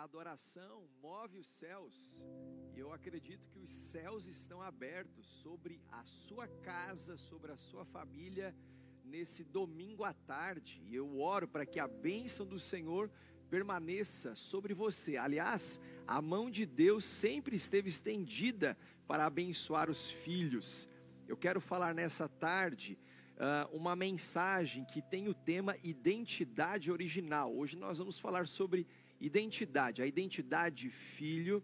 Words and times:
A 0.00 0.04
adoração 0.04 0.88
move 1.02 1.38
os 1.38 1.46
céus. 1.46 1.94
E 2.74 2.80
eu 2.80 2.90
acredito 2.90 3.46
que 3.50 3.58
os 3.58 3.70
céus 3.70 4.24
estão 4.24 4.62
abertos 4.62 5.26
sobre 5.42 5.78
a 5.92 6.02
sua 6.06 6.48
casa, 6.48 7.18
sobre 7.18 7.52
a 7.52 7.56
sua 7.58 7.84
família 7.84 8.56
nesse 9.04 9.44
domingo 9.44 10.02
à 10.02 10.14
tarde. 10.14 10.82
E 10.86 10.94
eu 10.94 11.20
oro 11.20 11.46
para 11.46 11.66
que 11.66 11.78
a 11.78 11.86
bênção 11.86 12.46
do 12.46 12.58
Senhor 12.58 13.10
permaneça 13.50 14.34
sobre 14.34 14.72
você. 14.72 15.18
Aliás, 15.18 15.78
a 16.06 16.22
mão 16.22 16.50
de 16.50 16.64
Deus 16.64 17.04
sempre 17.04 17.54
esteve 17.54 17.90
estendida 17.90 18.78
para 19.06 19.26
abençoar 19.26 19.90
os 19.90 20.10
filhos. 20.10 20.88
Eu 21.28 21.36
quero 21.36 21.60
falar 21.60 21.94
nessa 21.94 22.26
tarde 22.26 22.98
uh, 23.36 23.76
uma 23.76 23.94
mensagem 23.94 24.82
que 24.82 25.02
tem 25.02 25.28
o 25.28 25.34
tema 25.34 25.76
identidade 25.82 26.90
original. 26.90 27.54
Hoje 27.54 27.76
nós 27.76 27.98
vamos 27.98 28.18
falar 28.18 28.48
sobre 28.48 28.86
identidade, 29.20 30.02
a 30.02 30.06
identidade 30.06 30.88
filho. 30.88 31.62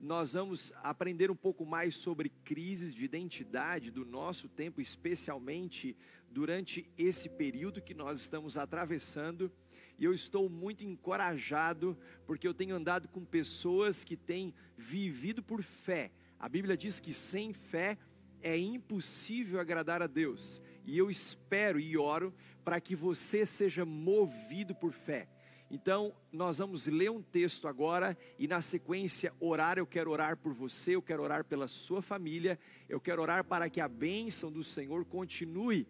Nós 0.00 0.32
vamos 0.32 0.72
aprender 0.82 1.30
um 1.30 1.36
pouco 1.36 1.64
mais 1.64 1.94
sobre 1.94 2.30
crises 2.44 2.94
de 2.94 3.04
identidade 3.04 3.90
do 3.90 4.04
nosso 4.04 4.48
tempo, 4.48 4.80
especialmente 4.80 5.96
durante 6.30 6.90
esse 6.98 7.28
período 7.28 7.82
que 7.82 7.94
nós 7.94 8.20
estamos 8.20 8.56
atravessando. 8.56 9.52
E 9.98 10.04
eu 10.04 10.12
estou 10.12 10.48
muito 10.48 10.84
encorajado, 10.84 11.96
porque 12.26 12.46
eu 12.46 12.54
tenho 12.54 12.74
andado 12.74 13.08
com 13.08 13.24
pessoas 13.24 14.02
que 14.02 14.16
têm 14.16 14.52
vivido 14.76 15.42
por 15.42 15.62
fé. 15.62 16.10
A 16.38 16.48
Bíblia 16.48 16.76
diz 16.76 17.00
que 17.00 17.12
sem 17.12 17.52
fé 17.52 17.96
é 18.42 18.58
impossível 18.58 19.60
agradar 19.60 20.02
a 20.02 20.06
Deus. 20.06 20.60
E 20.84 20.98
eu 20.98 21.10
espero 21.10 21.78
e 21.78 21.96
oro 21.96 22.34
para 22.64 22.80
que 22.80 22.96
você 22.96 23.46
seja 23.46 23.84
movido 23.84 24.74
por 24.74 24.92
fé. 24.92 25.28
Então, 25.74 26.14
nós 26.30 26.58
vamos 26.58 26.86
ler 26.86 27.10
um 27.10 27.20
texto 27.20 27.66
agora 27.66 28.16
e 28.38 28.46
na 28.46 28.60
sequência 28.60 29.34
orar. 29.40 29.76
Eu 29.76 29.84
quero 29.84 30.08
orar 30.08 30.36
por 30.36 30.52
você, 30.52 30.94
eu 30.94 31.02
quero 31.02 31.20
orar 31.20 31.44
pela 31.44 31.66
sua 31.66 32.00
família, 32.00 32.60
eu 32.88 33.00
quero 33.00 33.20
orar 33.20 33.42
para 33.42 33.68
que 33.68 33.80
a 33.80 33.88
bênção 33.88 34.52
do 34.52 34.62
Senhor 34.62 35.04
continue 35.04 35.84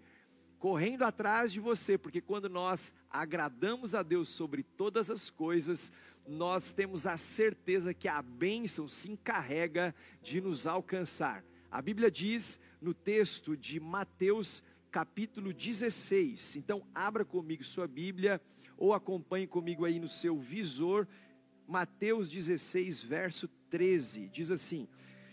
correndo 0.59 1.03
atrás 1.03 1.53
de 1.53 1.61
você, 1.61 1.99
porque 1.99 2.23
quando 2.23 2.49
nós 2.49 2.95
agradamos 3.11 3.95
a 3.95 4.03
Deus 4.03 4.31
sobre 4.31 4.63
todas 4.63 5.11
as 5.11 5.29
coisas, 5.29 5.93
nós 6.27 6.73
temos 6.73 7.07
a 7.07 7.19
certeza 7.19 7.93
que 7.93 8.09
a 8.09 8.23
bênção 8.23 8.89
se 8.89 9.11
encarrega 9.11 9.95
de 10.23 10.41
nos 10.41 10.67
alcançar. 10.67 11.45
A 11.71 11.83
Bíblia 11.83 12.11
diz 12.11 12.59
no 12.81 12.95
texto 12.95 13.55
de 13.55 13.79
Mateus 13.79 14.63
capítulo 14.91 15.53
16. 15.53 16.57
Então, 16.57 16.87
abra 16.95 17.23
comigo 17.23 17.63
sua 17.65 17.87
Bíblia 17.87 18.41
ou 18.77 18.93
acompanhe 18.93 19.47
comigo 19.47 19.85
aí 19.85 19.99
no 19.99 20.09
seu 20.09 20.39
visor, 20.39 21.07
Mateus 21.67 22.29
16, 22.29 23.03
verso 23.03 23.49
13, 23.71 24.29
diz 24.29 24.51
assim: 24.51 24.89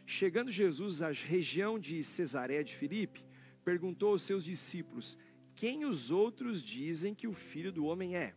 Chegando 0.06 0.52
Jesus 0.52 1.02
à 1.02 1.12
região 1.12 1.78
de 1.78 2.04
Cesaré 2.04 2.64
de 2.64 2.76
Filipe, 2.76 3.24
perguntou 3.64 4.10
aos 4.10 4.22
seus 4.22 4.44
discípulos: 4.44 5.18
Quem 5.56 5.86
os 5.86 6.12
outros 6.12 6.64
dizem 6.64 7.14
que 7.14 7.28
o 7.28 7.34
filho 7.34 7.72
do 7.72 7.86
homem 7.86 8.16
é? 8.16 8.34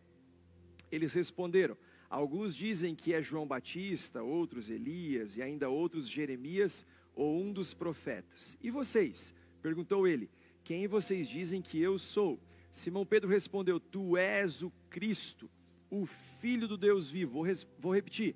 Eles 0.91 1.13
responderam: 1.13 1.77
Alguns 2.09 2.55
dizem 2.55 2.95
que 2.95 3.13
é 3.13 3.21
João 3.21 3.47
Batista, 3.47 4.23
outros 4.23 4.69
Elias 4.69 5.37
e 5.37 5.41
ainda 5.41 5.69
outros 5.69 6.07
Jeremias 6.07 6.85
ou 7.15 7.41
um 7.41 7.51
dos 7.51 7.73
profetas. 7.73 8.57
E 8.61 8.69
vocês? 8.69 9.33
perguntou 9.61 10.07
ele: 10.07 10.29
Quem 10.63 10.87
vocês 10.87 11.27
dizem 11.27 11.61
que 11.61 11.81
eu 11.81 11.97
sou? 11.97 12.39
Simão 12.75 13.05
Pedro 13.05 13.29
respondeu: 13.29 13.79
Tu 13.79 14.17
és 14.17 14.61
o 14.61 14.69
Cristo, 14.89 15.49
o 15.89 16.05
Filho 16.41 16.67
do 16.67 16.77
Deus 16.77 17.09
vivo. 17.09 17.31
Vou, 17.31 17.41
res, 17.41 17.65
vou 17.79 17.95
repetir. 17.95 18.35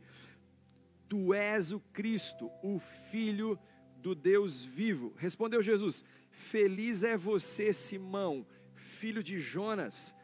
Tu 1.10 1.34
és 1.34 1.74
o 1.74 1.80
Cristo, 1.92 2.50
o 2.64 2.80
Filho 3.12 3.60
do 3.98 4.16
Deus 4.16 4.64
vivo. 4.64 5.14
Respondeu 5.18 5.62
Jesus: 5.62 6.06
Feliz 6.32 7.04
é 7.04 7.18
você, 7.18 7.74
Simão, 7.74 8.48
filho 8.76 9.22
de 9.22 9.42
Jonas, 9.42 10.16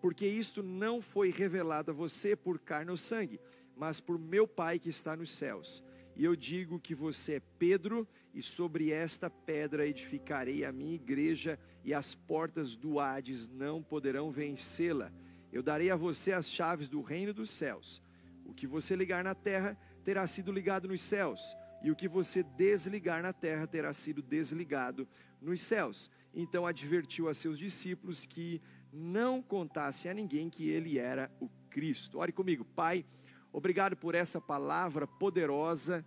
porque 0.00 0.24
isto 0.24 0.62
não 0.62 1.02
foi 1.02 1.32
revelado 1.32 1.90
a 1.90 1.94
você 1.94 2.36
por 2.36 2.60
carne 2.60 2.92
ou 2.92 2.96
sangue, 2.96 3.40
mas 3.76 4.00
por 4.00 4.20
meu 4.20 4.46
Pai 4.46 4.78
que 4.78 4.88
está 4.88 5.16
nos 5.16 5.32
céus. 5.32 5.82
E 6.14 6.24
eu 6.24 6.36
digo 6.36 6.78
que 6.78 6.94
você 6.94 7.34
é 7.34 7.42
Pedro, 7.58 8.06
e 8.34 8.42
sobre 8.42 8.90
esta 8.90 9.30
pedra 9.30 9.86
edificarei 9.86 10.64
a 10.64 10.72
minha 10.72 10.94
igreja, 10.94 11.58
e 11.84 11.94
as 11.94 12.14
portas 12.14 12.74
do 12.74 12.98
Hades 12.98 13.46
não 13.46 13.82
poderão 13.82 14.30
vencê-la. 14.32 15.12
Eu 15.52 15.62
darei 15.62 15.90
a 15.90 15.96
você 15.96 16.32
as 16.32 16.50
chaves 16.50 16.88
do 16.88 17.00
reino 17.00 17.32
dos 17.32 17.48
céus. 17.50 18.02
O 18.44 18.52
que 18.52 18.66
você 18.66 18.96
ligar 18.96 19.22
na 19.22 19.34
terra 19.34 19.78
terá 20.02 20.26
sido 20.26 20.50
ligado 20.50 20.88
nos 20.88 21.00
céus, 21.00 21.56
e 21.82 21.90
o 21.90 21.96
que 21.96 22.08
você 22.08 22.42
desligar 22.42 23.22
na 23.22 23.32
terra 23.32 23.66
terá 23.66 23.92
sido 23.92 24.20
desligado 24.20 25.06
nos 25.40 25.60
céus. 25.60 26.10
Então 26.34 26.66
advertiu 26.66 27.28
a 27.28 27.34
seus 27.34 27.58
discípulos 27.58 28.26
que 28.26 28.60
não 28.92 29.40
contassem 29.40 30.10
a 30.10 30.14
ninguém 30.14 30.50
que 30.50 30.68
ele 30.68 30.98
era 30.98 31.30
o 31.40 31.48
Cristo. 31.70 32.18
Ore 32.18 32.32
comigo, 32.32 32.64
Pai. 32.64 33.04
Obrigado 33.52 33.96
por 33.96 34.14
essa 34.14 34.40
palavra 34.40 35.06
poderosa, 35.06 36.04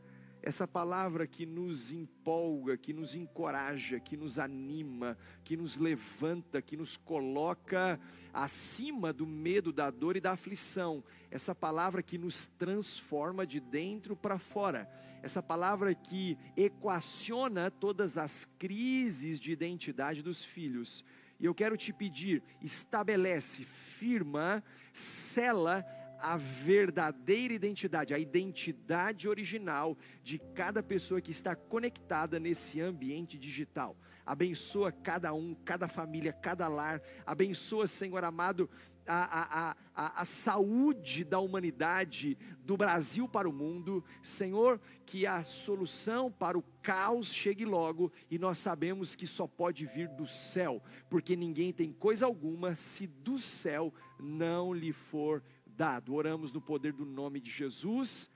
essa 0.47 0.65
palavra 0.65 1.27
que 1.27 1.45
nos 1.45 1.91
empolga, 1.91 2.77
que 2.77 2.93
nos 2.93 3.15
encoraja, 3.15 3.99
que 3.99 4.15
nos 4.15 4.39
anima, 4.39 5.17
que 5.43 5.57
nos 5.57 5.75
levanta, 5.75 6.61
que 6.61 6.77
nos 6.77 6.95
coloca 6.95 7.99
acima 8.33 9.11
do 9.11 9.27
medo, 9.27 9.73
da 9.73 9.89
dor 9.89 10.15
e 10.15 10.21
da 10.21 10.31
aflição. 10.31 11.03
Essa 11.29 11.53
palavra 11.53 12.01
que 12.01 12.17
nos 12.17 12.45
transforma 12.45 13.45
de 13.45 13.59
dentro 13.59 14.15
para 14.15 14.39
fora. 14.39 14.89
Essa 15.21 15.43
palavra 15.43 15.93
que 15.93 16.37
equaciona 16.55 17.69
todas 17.69 18.17
as 18.17 18.45
crises 18.57 19.41
de 19.41 19.51
identidade 19.51 20.23
dos 20.23 20.45
filhos. 20.45 21.03
E 21.41 21.43
eu 21.45 21.53
quero 21.53 21.75
te 21.75 21.91
pedir, 21.91 22.41
estabelece, 22.61 23.65
firma, 23.65 24.63
sela 24.93 25.85
a 26.19 26.37
verdadeira 26.37 27.53
identidade, 27.53 28.13
a 28.13 28.19
identidade 28.19 29.27
original 29.27 29.97
de 30.23 30.39
cada 30.39 30.81
pessoa 30.81 31.21
que 31.21 31.31
está 31.31 31.55
conectada 31.55 32.39
nesse 32.39 32.81
ambiente 32.81 33.37
digital. 33.37 33.95
Abençoa 34.25 34.91
cada 34.91 35.33
um, 35.33 35.55
cada 35.63 35.87
família, 35.87 36.33
cada 36.33 36.67
lar. 36.67 37.01
Abençoa, 37.25 37.87
Senhor 37.87 38.23
amado, 38.23 38.69
a, 39.07 39.69
a, 39.69 39.75
a, 39.95 40.21
a, 40.21 40.25
saúde 40.25 41.23
da 41.23 41.39
humanidade, 41.39 42.37
do 42.59 42.75
Brasil 42.75 43.27
para 43.27 43.47
o 43.47 43.53
mundo. 43.53 44.03
Senhor, 44.21 44.81
que 45.05 45.25
a 45.25 45.43
solução 45.43 46.29
para 46.29 46.57
o 46.57 46.63
caos 46.81 47.33
chegue 47.33 47.63
logo 47.63 48.11
e 48.29 48.37
nós 48.37 48.57
sabemos 48.57 49.15
que 49.15 49.25
só 49.25 49.47
pode 49.47 49.85
vir 49.85 50.09
do 50.09 50.27
céu, 50.27 50.83
porque 51.09 51.35
ninguém 51.35 51.71
tem 51.71 51.93
coisa 51.93 52.25
alguma 52.25 52.75
se 52.75 53.07
do 53.07 53.37
céu 53.37 53.93
não 54.19 54.73
lhe 54.73 54.91
for 54.91 55.41
dado. 55.77 56.15
Oramos 56.15 56.51
no 56.51 56.59
poder 56.59 56.91
do 56.91 57.05
nome 57.05 57.39
de 57.39 57.51
Jesus. 57.51 58.29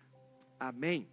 Amém. 0.60 1.10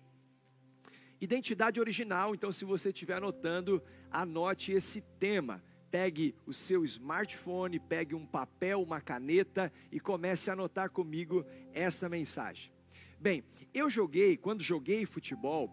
Identidade 1.20 1.80
original, 1.80 2.34
então, 2.34 2.52
se 2.52 2.64
você 2.64 2.90
estiver 2.90 3.14
anotando, 3.14 3.82
anote 4.10 4.70
esse 4.70 5.00
tema. 5.18 5.64
Pegue 5.90 6.34
o 6.46 6.52
seu 6.52 6.84
smartphone, 6.84 7.80
pegue 7.80 8.14
um 8.14 8.26
papel, 8.26 8.82
uma 8.82 9.00
caneta 9.00 9.72
e 9.90 9.98
comece 9.98 10.50
a 10.50 10.52
anotar 10.52 10.90
comigo 10.90 11.46
essa 11.72 12.08
mensagem. 12.10 12.70
Bem, 13.18 13.42
eu 13.72 13.88
joguei, 13.88 14.36
quando 14.36 14.62
joguei 14.62 15.06
futebol, 15.06 15.70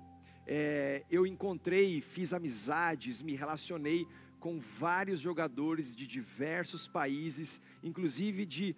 é, 0.48 1.04
eu 1.12 1.28
encontrei, 1.28 2.00
fiz 2.00 2.34
amizades, 2.34 3.22
me 3.22 3.36
relacionei 3.36 4.08
com 4.40 4.60
vários 4.60 5.20
jogadores 5.20 5.96
de 5.96 6.08
diversos 6.08 6.88
países, 6.88 7.62
inclusive 7.84 8.46
de 8.46 8.76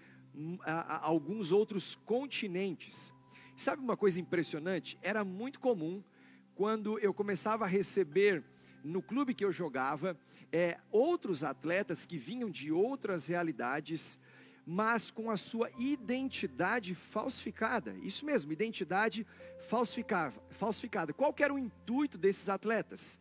a, 0.64 0.96
a 0.96 1.06
alguns 1.06 1.52
outros 1.52 1.96
continentes. 2.06 3.14
Sabe 3.56 3.81
uma 3.81 3.98
coisa 3.98 4.22
impressionante? 4.22 4.98
Era 5.01 5.24
muito 5.24 5.60
comum 5.60 6.04
quando 6.56 7.00
eu 7.00 7.13
começava 7.13 7.66
a 7.66 7.68
receber 7.68 8.44
no 8.84 9.01
clube 9.01 9.34
que 9.34 9.44
eu 9.44 9.51
jogava 9.51 10.18
é, 10.51 10.78
outros 10.92 11.44
atletas 11.44 12.06
que 12.06 12.18
vinham 12.18 12.50
de 12.50 12.72
outras 12.72 13.28
realidades, 13.28 14.18
mas 14.66 15.12
com 15.12 15.30
a 15.31 15.38
sua 15.38 15.69
identidade 15.78 16.94
falsificada. 16.94 17.95
Isso 18.04 18.25
mesmo, 18.25 18.51
identidade 18.51 19.25
falsificada. 19.68 20.33
falsificada. 20.51 21.13
Qual 21.13 21.33
era 21.40 21.54
o 21.54 21.60
intuito 21.60 22.18
desses 22.18 22.50
atletas? 22.50 23.19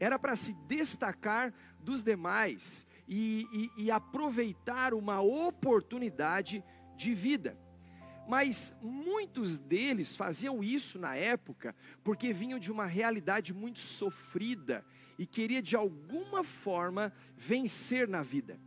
Era 0.00 0.18
para 0.18 0.34
se 0.34 0.52
destacar 0.66 1.52
dos 1.78 2.02
demais 2.02 2.86
e, 3.08 3.70
e, 3.76 3.84
e 3.84 3.90
aproveitar 3.90 4.94
uma 4.94 5.20
oportunidade 5.20 6.64
de 6.96 7.14
vida. 7.14 7.58
Mas 8.26 8.74
muitos 8.80 9.58
deles 9.58 10.16
faziam 10.16 10.64
isso 10.64 10.98
na 10.98 11.14
época 11.14 11.74
porque 12.02 12.32
vinham 12.32 12.58
de 12.58 12.72
uma 12.72 12.86
realidade 12.86 13.52
muito 13.52 13.80
sofrida 13.80 14.84
e 15.18 15.26
queria 15.26 15.60
de 15.60 15.76
alguma 15.76 16.42
forma 16.42 17.12
vencer 17.36 18.08
na 18.08 18.22
vida. 18.22 18.58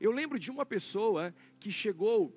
Eu 0.00 0.10
lembro 0.10 0.38
de 0.38 0.50
uma 0.50 0.64
pessoa 0.64 1.34
que 1.60 1.70
chegou 1.70 2.32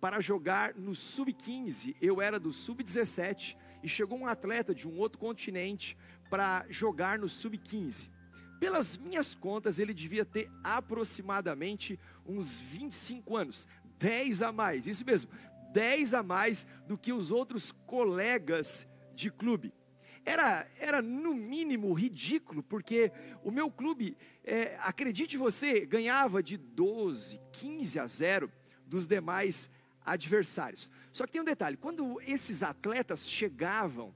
para 0.00 0.20
jogar 0.20 0.74
no 0.74 0.94
sub-15. 0.94 1.94
Eu 2.00 2.20
era 2.20 2.38
do 2.38 2.52
sub-17 2.52 3.56
e 3.82 3.88
chegou 3.88 4.18
um 4.18 4.26
atleta 4.26 4.74
de 4.74 4.88
um 4.88 4.98
outro 4.98 5.18
continente 5.18 5.96
para 6.30 6.64
jogar 6.70 7.18
no 7.18 7.28
sub-15. 7.28 8.10
Pelas 8.62 8.96
minhas 8.96 9.34
contas, 9.34 9.80
ele 9.80 9.92
devia 9.92 10.24
ter 10.24 10.48
aproximadamente 10.62 11.98
uns 12.24 12.60
25 12.60 13.36
anos, 13.36 13.66
10 13.98 14.40
a 14.40 14.52
mais, 14.52 14.86
isso 14.86 15.04
mesmo, 15.04 15.32
10 15.72 16.14
a 16.14 16.22
mais 16.22 16.64
do 16.86 16.96
que 16.96 17.12
os 17.12 17.32
outros 17.32 17.72
colegas 17.72 18.86
de 19.16 19.32
clube. 19.32 19.74
Era, 20.24 20.64
era 20.78 21.02
no 21.02 21.34
mínimo 21.34 21.92
ridículo, 21.92 22.62
porque 22.62 23.10
o 23.42 23.50
meu 23.50 23.68
clube, 23.68 24.16
é, 24.44 24.76
acredite 24.78 25.36
você, 25.36 25.84
ganhava 25.84 26.40
de 26.40 26.56
12, 26.56 27.40
15 27.50 27.98
a 27.98 28.06
0 28.06 28.52
dos 28.86 29.08
demais 29.08 29.68
adversários. 30.06 30.88
Só 31.10 31.26
que 31.26 31.32
tem 31.32 31.40
um 31.40 31.44
detalhe: 31.44 31.76
quando 31.76 32.20
esses 32.20 32.62
atletas 32.62 33.28
chegavam 33.28 34.14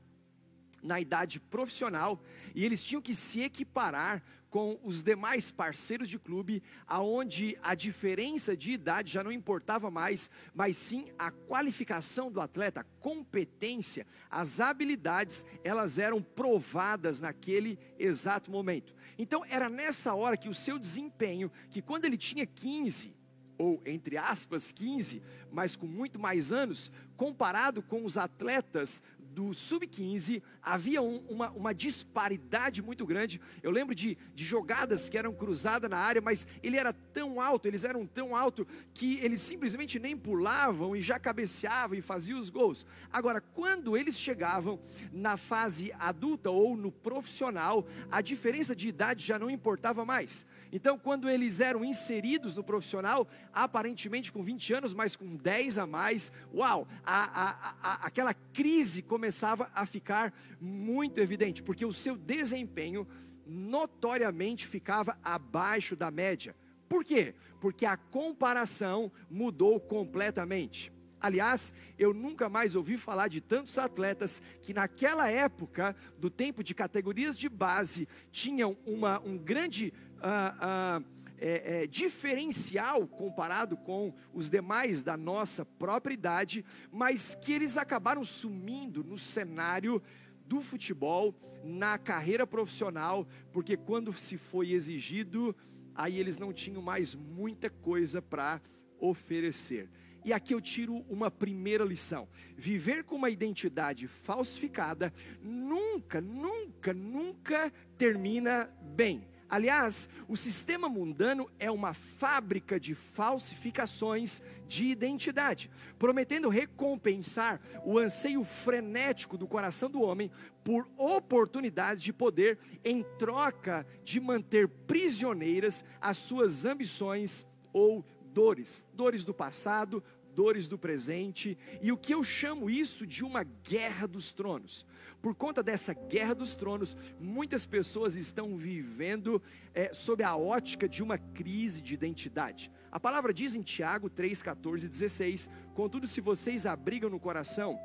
na 0.86 1.00
idade 1.00 1.40
profissional 1.40 2.22
e 2.54 2.64
eles 2.64 2.82
tinham 2.82 3.02
que 3.02 3.14
se 3.14 3.40
equiparar 3.40 4.22
com 4.50 4.78
os 4.82 5.02
demais 5.02 5.50
parceiros 5.50 6.08
de 6.08 6.18
clube, 6.18 6.62
aonde 6.86 7.58
a 7.62 7.74
diferença 7.74 8.56
de 8.56 8.72
idade 8.72 9.12
já 9.12 9.22
não 9.22 9.32
importava 9.32 9.90
mais, 9.90 10.30
mas 10.54 10.76
sim 10.76 11.06
a 11.18 11.30
qualificação 11.30 12.30
do 12.30 12.40
atleta, 12.40 12.80
a 12.80 12.84
competência, 13.00 14.06
as 14.30 14.60
habilidades, 14.60 15.44
elas 15.62 15.98
eram 15.98 16.22
provadas 16.22 17.20
naquele 17.20 17.78
exato 17.98 18.50
momento. 18.50 18.94
Então 19.18 19.44
era 19.44 19.68
nessa 19.68 20.14
hora 20.14 20.36
que 20.36 20.48
o 20.48 20.54
seu 20.54 20.78
desempenho, 20.78 21.50
que 21.70 21.82
quando 21.82 22.04
ele 22.04 22.16
tinha 22.16 22.46
15, 22.46 23.14
ou 23.58 23.80
entre 23.86 24.16
aspas 24.16 24.72
15, 24.72 25.22
mas 25.50 25.76
com 25.76 25.86
muito 25.86 26.18
mais 26.18 26.52
anos, 26.52 26.90
comparado 27.16 27.82
com 27.82 28.04
os 28.04 28.18
atletas 28.18 29.02
do 29.36 29.52
sub-15, 29.52 30.42
havia 30.62 31.02
um, 31.02 31.18
uma, 31.28 31.50
uma 31.50 31.74
disparidade 31.74 32.80
muito 32.80 33.04
grande. 33.04 33.38
Eu 33.62 33.70
lembro 33.70 33.94
de, 33.94 34.16
de 34.34 34.42
jogadas 34.42 35.10
que 35.10 35.18
eram 35.18 35.34
cruzadas 35.34 35.90
na 35.90 35.98
área, 35.98 36.22
mas 36.22 36.48
ele 36.62 36.78
era 36.78 36.90
tão 36.90 37.38
alto, 37.38 37.68
eles 37.68 37.84
eram 37.84 38.06
tão 38.06 38.34
alto 38.34 38.66
que 38.94 39.18
eles 39.18 39.42
simplesmente 39.42 39.98
nem 39.98 40.16
pulavam 40.16 40.96
e 40.96 41.02
já 41.02 41.18
cabeceavam 41.18 41.98
e 41.98 42.00
faziam 42.00 42.38
os 42.38 42.48
gols. 42.48 42.86
Agora, 43.12 43.42
quando 43.42 43.94
eles 43.94 44.18
chegavam 44.18 44.80
na 45.12 45.36
fase 45.36 45.92
adulta 45.98 46.50
ou 46.50 46.74
no 46.74 46.90
profissional, 46.90 47.86
a 48.10 48.22
diferença 48.22 48.74
de 48.74 48.88
idade 48.88 49.22
já 49.22 49.38
não 49.38 49.50
importava 49.50 50.02
mais. 50.02 50.46
Então, 50.76 50.98
quando 50.98 51.26
eles 51.26 51.62
eram 51.62 51.82
inseridos 51.82 52.54
no 52.54 52.62
profissional, 52.62 53.26
aparentemente 53.50 54.30
com 54.30 54.42
20 54.42 54.74
anos, 54.74 54.92
mas 54.92 55.16
com 55.16 55.34
10 55.34 55.78
a 55.78 55.86
mais, 55.86 56.30
uau, 56.52 56.86
a, 57.02 57.24
a, 57.24 57.74
a, 57.82 58.06
aquela 58.06 58.34
crise 58.34 59.00
começava 59.00 59.70
a 59.74 59.86
ficar 59.86 60.34
muito 60.60 61.18
evidente, 61.18 61.62
porque 61.62 61.86
o 61.86 61.94
seu 61.94 62.14
desempenho 62.14 63.08
notoriamente 63.46 64.66
ficava 64.66 65.16
abaixo 65.24 65.96
da 65.96 66.10
média. 66.10 66.54
Por 66.90 67.06
quê? 67.06 67.34
Porque 67.58 67.86
a 67.86 67.96
comparação 67.96 69.10
mudou 69.30 69.80
completamente. 69.80 70.92
Aliás, 71.26 71.74
eu 71.98 72.14
nunca 72.14 72.48
mais 72.48 72.76
ouvi 72.76 72.96
falar 72.96 73.26
de 73.26 73.40
tantos 73.40 73.78
atletas 73.78 74.40
que 74.62 74.72
naquela 74.72 75.28
época, 75.28 75.96
do 76.16 76.30
tempo 76.30 76.62
de 76.62 76.72
categorias 76.72 77.36
de 77.36 77.48
base, 77.48 78.06
tinham 78.30 78.76
uma, 78.86 79.20
um 79.22 79.36
grande 79.36 79.92
ah, 80.22 80.54
ah, 80.60 81.02
é, 81.36 81.82
é, 81.82 81.86
diferencial 81.88 83.08
comparado 83.08 83.76
com 83.76 84.14
os 84.32 84.48
demais 84.48 85.02
da 85.02 85.16
nossa 85.16 85.64
própria 85.64 86.14
idade, 86.14 86.64
mas 86.92 87.34
que 87.34 87.52
eles 87.52 87.76
acabaram 87.76 88.24
sumindo 88.24 89.02
no 89.02 89.18
cenário 89.18 90.00
do 90.46 90.60
futebol, 90.60 91.34
na 91.64 91.98
carreira 91.98 92.46
profissional, 92.46 93.26
porque 93.52 93.76
quando 93.76 94.12
se 94.12 94.38
foi 94.38 94.70
exigido, 94.70 95.56
aí 95.92 96.20
eles 96.20 96.38
não 96.38 96.52
tinham 96.52 96.80
mais 96.80 97.16
muita 97.16 97.68
coisa 97.68 98.22
para 98.22 98.60
oferecer. 99.00 99.90
E 100.26 100.32
aqui 100.32 100.52
eu 100.52 100.60
tiro 100.60 101.04
uma 101.08 101.30
primeira 101.30 101.84
lição: 101.84 102.26
viver 102.56 103.04
com 103.04 103.14
uma 103.14 103.30
identidade 103.30 104.08
falsificada 104.08 105.14
nunca, 105.40 106.20
nunca, 106.20 106.92
nunca 106.92 107.72
termina 107.96 108.68
bem. 108.82 109.28
Aliás, 109.48 110.08
o 110.26 110.36
sistema 110.36 110.88
mundano 110.88 111.48
é 111.60 111.70
uma 111.70 111.94
fábrica 111.94 112.80
de 112.80 112.96
falsificações 112.96 114.42
de 114.66 114.86
identidade, 114.86 115.70
prometendo 115.96 116.48
recompensar 116.48 117.60
o 117.84 117.96
anseio 117.96 118.42
frenético 118.42 119.38
do 119.38 119.46
coração 119.46 119.88
do 119.88 120.02
homem 120.02 120.28
por 120.64 120.88
oportunidades 120.96 122.02
de 122.02 122.12
poder 122.12 122.58
em 122.84 123.04
troca 123.16 123.86
de 124.02 124.18
manter 124.18 124.66
prisioneiras 124.66 125.84
as 126.00 126.16
suas 126.18 126.66
ambições 126.66 127.46
ou 127.72 128.04
dores, 128.36 128.84
dores 128.92 129.24
do 129.24 129.32
passado, 129.32 130.04
dores 130.36 130.68
do 130.68 130.76
presente, 130.76 131.56
e 131.80 131.90
o 131.90 131.96
que 131.96 132.12
eu 132.12 132.22
chamo 132.22 132.68
isso 132.68 133.06
de 133.06 133.24
uma 133.24 133.42
guerra 133.42 134.06
dos 134.06 134.34
tronos. 134.34 134.86
Por 135.22 135.34
conta 135.34 135.62
dessa 135.62 135.94
guerra 135.94 136.34
dos 136.34 136.54
tronos, 136.54 136.94
muitas 137.18 137.64
pessoas 137.64 138.16
estão 138.16 138.54
vivendo 138.58 139.42
é, 139.72 139.94
sob 139.94 140.22
a 140.22 140.36
ótica 140.36 140.86
de 140.86 141.02
uma 141.02 141.16
crise 141.16 141.80
de 141.80 141.94
identidade. 141.94 142.70
A 142.92 143.00
palavra 143.00 143.32
diz 143.32 143.54
em 143.54 143.62
Tiago 143.62 144.10
3, 144.10 144.42
14 144.42 144.84
e 144.84 144.88
16: 144.90 145.48
Contudo, 145.74 146.06
se 146.06 146.20
vocês 146.20 146.66
abrigam 146.66 147.08
no 147.08 147.18
coração 147.18 147.78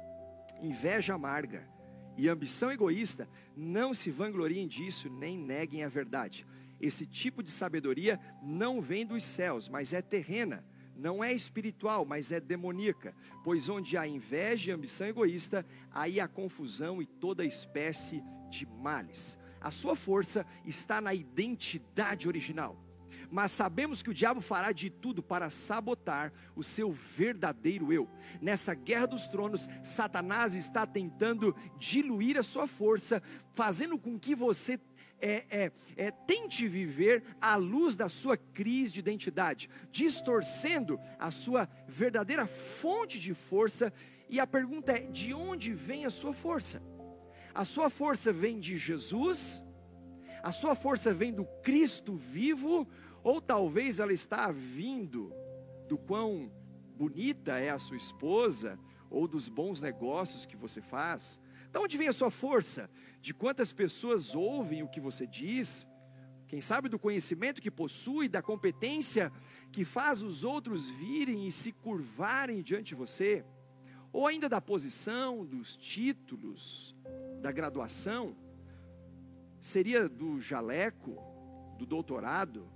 inveja 0.61 1.15
amarga 1.15 1.67
e 2.17 2.27
ambição 2.27 2.69
egoísta, 2.69 3.27
não 3.55 3.93
se 3.93 4.11
vangloriem 4.11 4.67
disso, 4.67 5.09
nem 5.09 5.37
neguem 5.37 5.83
a 5.83 5.89
verdade. 5.89 6.45
Esse 6.79 7.05
tipo 7.05 7.41
de 7.41 7.49
sabedoria 7.49 8.19
não 8.43 8.81
vem 8.81 9.05
dos 9.05 9.23
céus, 9.23 9.69
mas 9.69 9.93
é 9.93 10.01
terrena 10.01 10.63
não 10.95 11.23
é 11.23 11.33
espiritual, 11.33 12.05
mas 12.05 12.31
é 12.31 12.39
demoníaca, 12.39 13.15
pois 13.43 13.69
onde 13.69 13.97
há 13.97 14.07
inveja 14.07 14.71
e 14.71 14.73
ambição 14.73 15.07
egoísta, 15.07 15.65
aí 15.91 16.19
há 16.19 16.27
confusão 16.27 17.01
e 17.01 17.05
toda 17.05 17.45
espécie 17.45 18.23
de 18.49 18.65
males. 18.65 19.37
A 19.59 19.71
sua 19.71 19.95
força 19.95 20.45
está 20.65 20.99
na 20.99 21.13
identidade 21.13 22.27
original. 22.27 22.77
Mas 23.31 23.51
sabemos 23.51 24.03
que 24.03 24.09
o 24.09 24.13
diabo 24.13 24.41
fará 24.41 24.73
de 24.73 24.89
tudo 24.89 25.23
para 25.23 25.49
sabotar 25.49 26.33
o 26.53 26.61
seu 26.61 26.91
verdadeiro 26.91 27.93
eu. 27.93 28.09
Nessa 28.41 28.73
guerra 28.73 29.05
dos 29.05 29.25
tronos, 29.25 29.69
Satanás 29.81 30.53
está 30.53 30.85
tentando 30.85 31.55
diluir 31.77 32.37
a 32.37 32.43
sua 32.43 32.67
força, 32.67 33.23
fazendo 33.53 33.97
com 33.97 34.19
que 34.19 34.35
você 34.35 34.77
é, 35.21 35.45
é, 35.49 35.71
é, 35.95 36.11
tente 36.11 36.67
viver 36.67 37.23
à 37.39 37.55
luz 37.55 37.95
da 37.95 38.09
sua 38.09 38.35
crise 38.35 38.91
de 38.91 38.99
identidade, 38.99 39.69
distorcendo 39.91 40.99
a 41.19 41.29
sua 41.29 41.69
verdadeira 41.87 42.47
fonte 42.47 43.19
de 43.19 43.33
força. 43.33 43.93
E 44.27 44.39
a 44.39 44.47
pergunta 44.47 44.91
é: 44.91 45.01
de 45.01 45.33
onde 45.33 45.73
vem 45.73 46.05
a 46.05 46.09
sua 46.09 46.33
força? 46.33 46.81
A 47.53 47.63
sua 47.63 47.89
força 47.89 48.33
vem 48.33 48.59
de 48.59 48.77
Jesus? 48.77 49.63
A 50.41 50.51
sua 50.51 50.73
força 50.73 51.13
vem 51.13 51.31
do 51.31 51.45
Cristo 51.61 52.15
vivo? 52.15 52.87
Ou 53.23 53.39
talvez 53.39 53.99
ela 53.99 54.13
está 54.13 54.51
vindo 54.51 55.31
do 55.87 55.97
quão 55.97 56.51
bonita 56.95 57.59
é 57.59 57.69
a 57.69 57.77
sua 57.77 57.97
esposa? 57.97 58.79
Ou 59.09 59.27
dos 59.27 59.49
bons 59.49 59.81
negócios 59.81 60.45
que 60.45 60.55
você 60.55 60.81
faz? 60.81 61.39
De 61.71 61.79
onde 61.79 61.97
vem 61.97 62.07
a 62.07 62.13
sua 62.13 62.29
força? 62.29 62.89
De 63.21 63.33
quantas 63.33 63.71
pessoas 63.71 64.35
ouvem 64.35 64.83
o 64.83 64.89
que 64.89 64.99
você 64.99 65.25
diz? 65.25 65.87
Quem 66.47 66.59
sabe 66.59 66.89
do 66.89 66.99
conhecimento 66.99 67.61
que 67.61 67.71
possui, 67.71 68.27
da 68.27 68.41
competência 68.41 69.31
que 69.71 69.85
faz 69.85 70.21
os 70.21 70.43
outros 70.43 70.89
virem 70.89 71.47
e 71.47 71.51
se 71.51 71.71
curvarem 71.71 72.61
diante 72.61 72.89
de 72.89 72.95
você? 72.95 73.45
Ou 74.11 74.27
ainda 74.27 74.49
da 74.49 74.59
posição, 74.59 75.45
dos 75.45 75.77
títulos, 75.77 76.93
da 77.41 77.53
graduação? 77.53 78.35
Seria 79.61 80.09
do 80.09 80.41
jaleco, 80.41 81.15
do 81.77 81.85
doutorado 81.85 82.67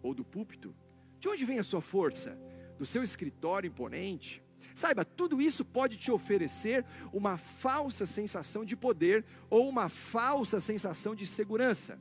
ou 0.00 0.14
do 0.14 0.24
púlpito? 0.24 0.72
De 1.18 1.28
onde 1.28 1.44
vem 1.44 1.58
a 1.58 1.64
sua 1.64 1.80
força? 1.80 2.38
Do 2.78 2.86
seu 2.86 3.02
escritório 3.02 3.66
imponente? 3.66 4.45
Saiba, 4.76 5.06
tudo 5.06 5.40
isso 5.40 5.64
pode 5.64 5.96
te 5.96 6.12
oferecer 6.12 6.84
uma 7.10 7.38
falsa 7.38 8.04
sensação 8.04 8.62
de 8.62 8.76
poder 8.76 9.24
ou 9.48 9.66
uma 9.66 9.88
falsa 9.88 10.60
sensação 10.60 11.14
de 11.14 11.24
segurança. 11.24 11.98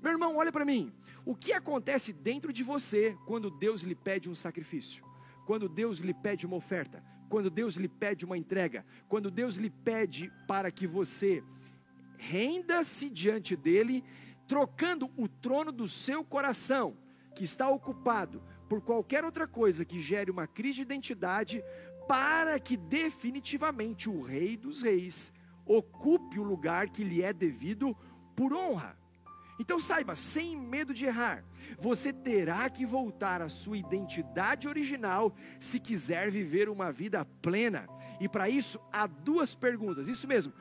Meu 0.00 0.12
irmão, 0.12 0.36
olha 0.36 0.50
para 0.50 0.64
mim. 0.64 0.90
O 1.22 1.36
que 1.36 1.52
acontece 1.52 2.14
dentro 2.14 2.50
de 2.50 2.64
você 2.64 3.14
quando 3.26 3.50
Deus 3.50 3.82
lhe 3.82 3.94
pede 3.94 4.30
um 4.30 4.34
sacrifício? 4.34 5.04
Quando 5.44 5.68
Deus 5.68 5.98
lhe 5.98 6.14
pede 6.14 6.46
uma 6.46 6.56
oferta? 6.56 7.04
Quando 7.28 7.50
Deus 7.50 7.74
lhe 7.74 7.88
pede 7.88 8.24
uma 8.24 8.38
entrega? 8.38 8.82
Quando 9.06 9.30
Deus 9.30 9.56
lhe 9.56 9.68
pede 9.68 10.32
para 10.48 10.70
que 10.70 10.86
você 10.86 11.44
renda-se 12.16 13.10
diante 13.10 13.54
dele, 13.54 14.02
trocando 14.48 15.10
o 15.14 15.28
trono 15.28 15.70
do 15.70 15.86
seu 15.86 16.24
coração, 16.24 16.96
que 17.34 17.44
está 17.44 17.68
ocupado 17.68 18.42
por 18.70 18.80
qualquer 18.80 19.24
outra 19.24 19.48
coisa 19.48 19.84
que 19.84 20.00
gere 20.00 20.30
uma 20.30 20.46
crise 20.46 20.76
de 20.76 20.82
identidade, 20.82 21.64
para 22.06 22.56
que 22.60 22.76
definitivamente 22.76 24.08
o 24.08 24.22
Rei 24.22 24.56
dos 24.56 24.80
Reis 24.80 25.32
ocupe 25.66 26.38
o 26.38 26.44
lugar 26.44 26.88
que 26.88 27.02
lhe 27.02 27.20
é 27.20 27.32
devido 27.32 27.96
por 28.36 28.52
honra. 28.52 28.96
Então 29.58 29.80
saiba, 29.80 30.14
sem 30.14 30.56
medo 30.56 30.94
de 30.94 31.04
errar, 31.04 31.44
você 31.80 32.12
terá 32.12 32.70
que 32.70 32.86
voltar 32.86 33.42
à 33.42 33.48
sua 33.48 33.76
identidade 33.76 34.68
original 34.68 35.34
se 35.58 35.80
quiser 35.80 36.30
viver 36.30 36.68
uma 36.68 36.92
vida 36.92 37.24
plena. 37.42 37.88
E 38.20 38.28
para 38.28 38.48
isso 38.48 38.80
há 38.92 39.04
duas 39.08 39.56
perguntas, 39.56 40.06
isso 40.06 40.28
mesmo, 40.28 40.52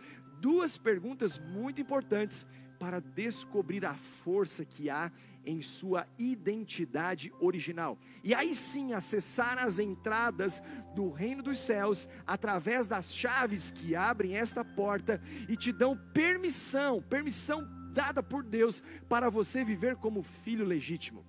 duas 0.41 0.79
perguntas 0.79 1.37
muito 1.37 1.79
importantes 1.79 2.45
para 2.79 3.01
descobrir 3.01 3.85
a 3.85 3.93
força 4.23 4.63
que 4.63 4.89
há 4.89 5.11
em 5.45 5.61
sua 5.61 6.07
identidade 6.17 7.31
original. 7.39 7.97
E 8.23 8.33
aí 8.33 8.53
sim 8.53 8.93
acessar 8.93 9.57
as 9.57 9.79
entradas 9.79 10.63
do 10.95 11.09
reino 11.09 11.43
dos 11.43 11.59
céus 11.59 12.07
através 12.25 12.87
das 12.87 13.13
chaves 13.13 13.71
que 13.71 13.95
abrem 13.95 14.35
esta 14.35 14.63
porta 14.63 15.21
e 15.47 15.55
te 15.55 15.71
dão 15.71 15.97
permissão, 16.13 17.01
permissão 17.01 17.67
dada 17.93 18.23
por 18.23 18.43
Deus 18.43 18.81
para 19.07 19.29
você 19.29 19.63
viver 19.63 19.95
como 19.95 20.23
filho 20.23 20.65
legítimo. 20.65 21.25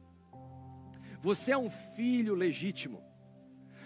Você 1.20 1.52
é 1.52 1.58
um 1.58 1.70
filho 1.96 2.34
legítimo. 2.34 3.02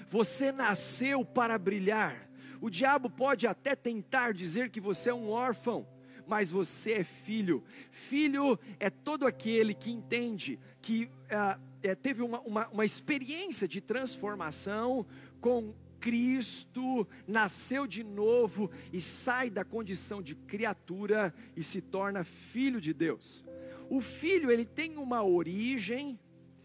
Você 0.08 0.52
nasceu 0.52 1.24
para 1.24 1.58
brilhar. 1.58 2.28
O 2.60 2.70
diabo 2.70 3.10
pode 3.10 3.46
até 3.46 3.74
tentar 3.74 4.32
dizer 4.32 4.70
que 4.70 4.80
você 4.80 5.10
é 5.10 5.14
um 5.14 5.28
órfão, 5.28 5.86
mas 6.26 6.50
você 6.50 6.92
é 6.92 7.04
filho. 7.04 7.62
Filho 7.90 8.58
é 8.78 8.90
todo 8.90 9.26
aquele 9.26 9.74
que 9.74 9.90
entende 9.90 10.58
que 10.80 11.04
uh, 11.04 11.60
é, 11.82 11.94
teve 11.94 12.22
uma, 12.22 12.40
uma, 12.40 12.68
uma 12.68 12.84
experiência 12.84 13.68
de 13.68 13.80
transformação 13.80 15.06
com 15.40 15.74
Cristo 16.04 17.08
nasceu 17.26 17.86
de 17.86 18.04
novo 18.04 18.70
e 18.92 19.00
sai 19.00 19.48
da 19.48 19.64
condição 19.64 20.20
de 20.20 20.34
criatura 20.34 21.34
e 21.56 21.64
se 21.64 21.80
torna 21.80 22.24
filho 22.24 22.78
de 22.78 22.92
Deus. 22.92 23.42
O 23.88 24.02
filho, 24.02 24.50
ele 24.50 24.66
tem 24.66 24.98
uma 24.98 25.22
origem 25.24 26.18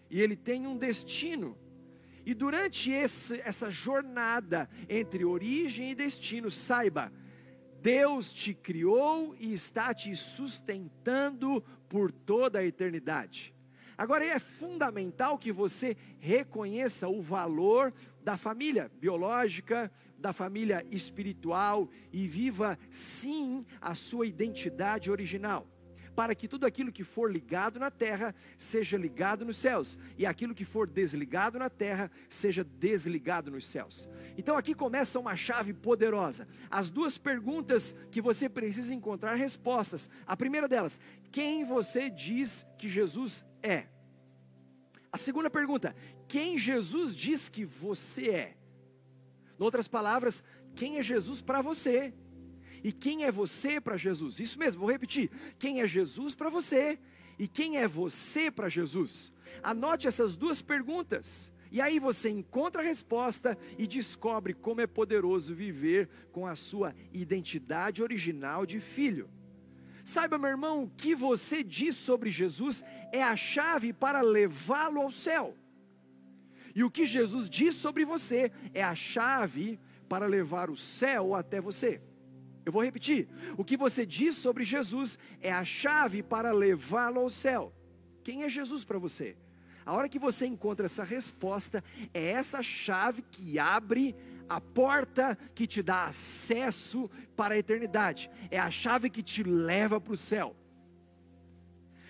e 0.10 0.22
ele 0.22 0.36
tem 0.36 0.68
um 0.68 0.76
destino. 0.76 1.58
E 2.26 2.34
durante 2.34 2.92
esse, 2.92 3.40
essa 3.40 3.72
jornada 3.72 4.70
entre 4.90 5.24
origem 5.24 5.92
e 5.92 5.96
destino, 5.96 6.52
saiba, 6.52 7.10
Deus 7.82 8.34
te 8.34 8.54
criou 8.54 9.36
e 9.40 9.54
está 9.54 9.94
te 9.94 10.16
sustentando 10.16 11.64
por 11.88 12.12
toda 12.12 12.60
a 12.60 12.66
eternidade. 12.66 13.54
Agora 13.98 14.26
é 14.26 14.40
fundamental 14.40 15.38
que 15.38 15.52
você 15.52 15.98
reconheça 16.20 17.08
o 17.10 17.22
valor 17.22 17.94
da 18.24 18.38
família 18.38 18.92
biológica, 19.00 19.92
da 20.18 20.32
família 20.32 20.86
espiritual 20.92 21.90
e 22.12 22.28
viva 22.28 22.78
sim 22.90 23.66
a 23.82 23.94
sua 23.94 24.26
identidade 24.26 25.10
original. 25.12 25.68
Para 26.16 26.36
que 26.36 26.48
tudo 26.48 26.66
aquilo 26.66 26.92
que 26.92 27.04
for 27.04 27.32
ligado 27.32 27.80
na 27.80 27.90
terra 27.90 28.36
seja 28.58 28.98
ligado 28.98 29.46
nos 29.46 29.58
céus, 29.58 29.98
e 30.18 30.26
aquilo 30.26 30.56
que 30.56 30.66
for 30.66 30.88
desligado 30.88 31.58
na 31.60 31.70
terra 31.70 32.12
seja 32.30 32.64
desligado 32.64 33.52
nos 33.52 33.66
céus. 33.66 34.10
Então 34.38 34.58
aqui 34.58 34.74
começa 34.74 35.20
uma 35.20 35.36
chave 35.36 35.74
poderosa. 35.74 36.48
As 36.70 36.90
duas 36.90 37.18
perguntas 37.18 37.96
que 38.12 38.22
você 38.22 38.50
precisa 38.50 38.94
encontrar 38.94 39.36
respostas. 39.36 40.10
A 40.26 40.36
primeira 40.36 40.68
delas: 40.68 41.00
quem 41.32 41.64
você 41.64 42.10
diz 42.10 42.66
que 42.78 42.88
Jesus 42.88 43.46
é? 43.62 43.88
A 45.12 45.18
segunda 45.18 45.50
pergunta: 45.50 45.96
quem 46.28 46.58
Jesus 46.58 47.16
diz 47.16 47.50
que 47.50 47.66
você 47.66 48.30
é. 48.30 48.58
Em 49.60 49.64
outras 49.64 49.88
palavras, 49.88 50.44
quem 50.76 50.98
é 50.98 51.04
Jesus 51.04 51.42
para 51.42 51.62
você? 51.62 52.14
E 52.84 52.92
quem 52.92 53.24
é 53.24 53.32
você 53.32 53.80
para 53.80 53.98
Jesus? 53.98 54.40
Isso 54.40 54.58
mesmo, 54.58 54.82
vou 54.82 54.92
repetir. 54.92 55.30
Quem 55.58 55.82
é 55.82 55.88
Jesus 55.88 56.36
para 56.36 56.50
você? 56.50 57.00
E 57.38 57.48
quem 57.48 57.78
é 57.78 57.88
você 57.88 58.52
para 58.52 58.70
Jesus? 58.70 59.34
Anote 59.64 60.08
essas 60.08 60.36
duas 60.36 60.62
perguntas. 60.62 61.52
E 61.72 61.82
aí 61.82 62.00
você 62.00 62.30
encontra 62.30 62.82
a 62.82 62.86
resposta 62.86 63.58
e 63.78 63.86
descobre 63.86 64.54
como 64.54 64.82
é 64.82 64.88
poderoso 64.88 65.54
viver 65.54 66.10
com 66.32 66.48
a 66.48 66.56
sua 66.56 66.96
identidade 67.14 68.02
original 68.02 68.66
de 68.66 68.80
filho. 68.80 69.30
Saiba, 70.04 70.40
meu 70.40 70.50
irmão, 70.50 70.84
o 70.84 70.90
que 70.90 71.14
você 71.14 71.64
diz 71.64 71.96
sobre 71.96 72.32
Jesus 72.32 72.84
é 73.12 73.22
a 73.22 73.36
chave 73.36 73.94
para 73.94 74.22
levá-lo 74.22 75.02
ao 75.02 75.12
céu. 75.12 75.56
E 76.74 76.84
o 76.84 76.90
que 76.90 77.06
Jesus 77.06 77.50
diz 77.50 77.76
sobre 77.76 78.06
você 78.06 78.52
é 78.74 78.84
a 78.84 78.96
chave 78.96 79.80
para 80.08 80.26
levar 80.26 80.72
o 80.72 80.76
céu 80.76 81.36
até 81.36 81.62
você. 81.62 82.02
Eu 82.70 82.74
vou 82.74 82.84
repetir: 82.84 83.28
o 83.58 83.66
que 83.66 83.76
você 83.76 84.06
diz 84.06 84.36
sobre 84.36 84.64
Jesus 84.64 85.18
é 85.42 85.52
a 85.52 85.66
chave 85.66 86.22
para 86.22 86.52
levá-lo 86.52 87.20
ao 87.20 87.30
céu. 87.30 87.74
Quem 88.24 88.44
é 88.44 88.50
Jesus 88.50 88.84
para 88.84 89.00
você? 89.00 89.36
A 89.84 89.92
hora 89.92 90.08
que 90.08 90.20
você 90.20 90.46
encontra 90.46 90.86
essa 90.86 91.04
resposta, 91.04 91.84
é 92.14 92.24
essa 92.30 92.62
chave 92.62 93.24
que 93.24 93.58
abre 93.58 94.16
a 94.48 94.62
porta 94.62 95.36
que 95.56 95.66
te 95.66 95.82
dá 95.82 96.06
acesso 96.06 97.10
para 97.36 97.56
a 97.56 97.58
eternidade, 97.58 98.30
é 98.52 98.60
a 98.60 98.70
chave 98.70 99.10
que 99.10 99.24
te 99.24 99.42
leva 99.42 100.00
para 100.00 100.14
o 100.14 100.18
céu. 100.18 100.56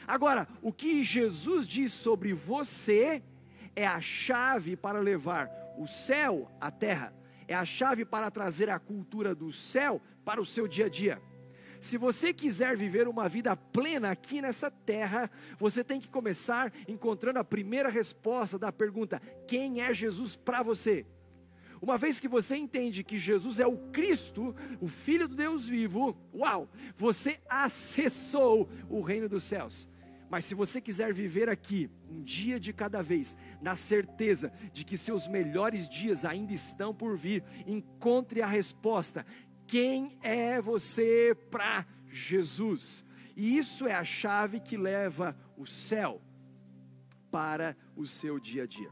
Agora, 0.06 0.46
o 0.62 0.74
que 0.74 1.04
Jesus 1.04 1.66
diz 1.66 1.94
sobre 1.94 2.34
você 2.34 3.24
é 3.78 3.88
a 3.88 4.02
chave 4.02 4.76
para 4.76 5.00
levar 5.00 5.50
o 5.78 5.88
céu 5.88 6.52
à 6.60 6.70
terra, 6.70 7.14
é 7.48 7.56
a 7.56 7.64
chave 7.64 8.04
para 8.04 8.30
trazer 8.30 8.70
a 8.70 8.78
cultura 8.78 9.34
do 9.34 9.54
céu 9.54 10.02
para 10.30 10.40
o 10.40 10.46
seu 10.46 10.68
dia 10.68 10.86
a 10.86 10.90
dia. 10.90 11.20
Se 11.80 11.98
você 11.98 12.32
quiser 12.32 12.78
viver 12.78 13.08
uma 13.08 13.28
vida 13.28 13.58
plena 13.58 14.12
aqui 14.12 14.44
nessa 14.44 14.70
terra, 14.70 15.28
você 15.58 15.84
tem 15.84 16.00
que 16.00 16.08
começar 16.08 16.72
encontrando 16.88 17.40
a 17.40 17.44
primeira 17.44 17.90
resposta 17.90 18.60
da 18.60 18.72
pergunta: 18.72 19.20
quem 19.48 19.82
é 19.82 19.92
Jesus 19.92 20.36
para 20.36 20.62
você? 20.62 21.04
Uma 21.82 21.98
vez 21.98 22.20
que 22.20 22.28
você 22.28 22.56
entende 22.56 23.04
que 23.04 23.18
Jesus 23.18 23.60
é 23.60 23.66
o 23.66 23.90
Cristo, 23.92 24.56
o 24.80 24.88
Filho 24.88 25.28
do 25.28 25.36
Deus 25.36 25.68
vivo, 25.68 26.16
uau, 26.32 26.70
você 26.96 27.40
acessou 27.50 28.70
o 28.88 29.02
reino 29.02 29.28
dos 29.28 29.42
céus. 29.42 29.90
Mas 30.30 30.46
se 30.46 30.54
você 30.54 30.80
quiser 30.80 31.12
viver 31.12 31.50
aqui, 31.50 31.90
um 32.08 32.22
dia 32.22 32.60
de 32.60 32.72
cada 32.72 33.02
vez, 33.02 33.36
na 33.60 33.76
certeza 33.76 34.54
de 34.72 34.86
que 34.86 34.96
seus 34.96 35.28
melhores 35.28 35.90
dias 35.90 36.24
ainda 36.24 36.54
estão 36.54 36.94
por 36.94 37.18
vir, 37.18 37.44
encontre 37.66 38.44
a 38.44 38.48
resposta: 38.48 39.26
quem 39.70 40.18
é 40.22 40.62
você 40.62 41.36
para 41.52 41.86
Jesus? 42.08 43.06
E 43.36 43.58
isso 43.58 43.88
é 43.88 43.94
a 43.94 44.04
chave 44.04 44.60
que 44.60 44.76
leva 44.76 45.38
o 45.58 45.66
céu 45.66 46.22
para 47.30 47.76
o 47.96 48.06
seu 48.06 48.40
dia 48.40 48.64
a 48.64 48.68
dia. 48.68 48.90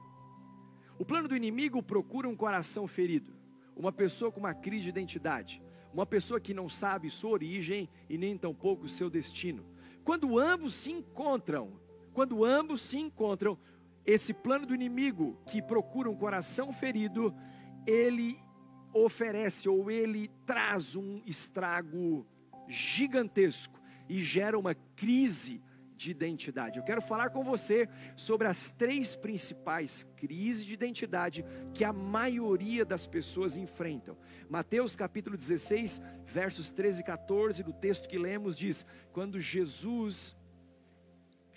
O 0.99 1.05
plano 1.05 1.27
do 1.27 1.35
inimigo 1.35 1.81
procura 1.81 2.29
um 2.29 2.35
coração 2.35 2.87
ferido, 2.87 3.33
uma 3.75 3.91
pessoa 3.91 4.31
com 4.31 4.39
uma 4.39 4.53
crise 4.53 4.83
de 4.83 4.89
identidade, 4.89 5.61
uma 5.93 6.05
pessoa 6.05 6.39
que 6.39 6.53
não 6.53 6.67
sabe 6.67 7.09
sua 7.09 7.31
origem 7.31 7.89
e 8.09 8.17
nem 8.17 8.37
tampouco 8.37 8.87
seu 8.87 9.09
destino 9.09 9.65
quando 10.07 10.39
ambos 10.39 10.73
se 10.73 10.89
encontram, 10.89 11.73
quando 12.13 12.45
ambos 12.45 12.79
se 12.79 12.97
encontram, 12.97 13.57
esse 14.05 14.33
plano 14.33 14.65
do 14.65 14.73
inimigo 14.73 15.37
que 15.47 15.61
procura 15.61 16.09
um 16.09 16.15
coração 16.15 16.71
ferido, 16.71 17.35
ele 17.85 18.39
oferece 19.05 19.67
ou 19.67 19.89
ele 19.89 20.29
traz 20.45 20.95
um 20.95 21.21
estrago 21.25 22.25
gigantesco 22.67 23.79
e 24.09 24.21
gera 24.21 24.57
uma 24.57 24.75
crise 24.95 25.61
de 25.95 26.11
identidade. 26.11 26.77
Eu 26.77 26.85
quero 26.85 27.01
falar 27.01 27.31
com 27.31 27.43
você 27.43 27.89
sobre 28.15 28.47
as 28.47 28.69
três 28.69 29.15
principais 29.15 30.05
crises 30.15 30.63
de 30.63 30.73
identidade 30.73 31.43
que 31.73 31.83
a 31.83 31.91
maioria 31.91 32.85
das 32.85 33.07
pessoas 33.07 33.57
enfrentam. 33.57 34.15
Mateus 34.47 34.95
capítulo 34.95 35.35
16, 35.35 36.01
versos 36.25 36.71
13 36.71 37.01
e 37.01 37.03
14, 37.03 37.63
do 37.63 37.73
texto 37.73 38.07
que 38.07 38.17
lemos 38.17 38.57
diz: 38.57 38.85
"Quando 39.11 39.41
Jesus 39.41 40.37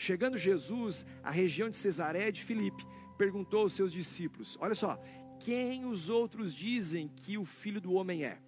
chegando 0.01 0.39
Jesus 0.39 1.05
à 1.23 1.31
região 1.31 1.69
de 1.69 1.77
Cesaré 1.77 2.31
de 2.33 2.43
Filipe, 2.43 2.87
perguntou 3.19 3.61
aos 3.61 3.75
seus 3.75 3.93
discípulos: 3.93 4.57
Olha 4.59 4.75
só, 4.75 4.99
quem 5.41 5.85
os 5.85 6.09
outros 6.09 6.55
dizem 6.55 7.09
que 7.09 7.37
o 7.37 7.45
filho 7.45 7.81
do 7.81 7.95
homem 7.95 8.25
é? 8.25 8.39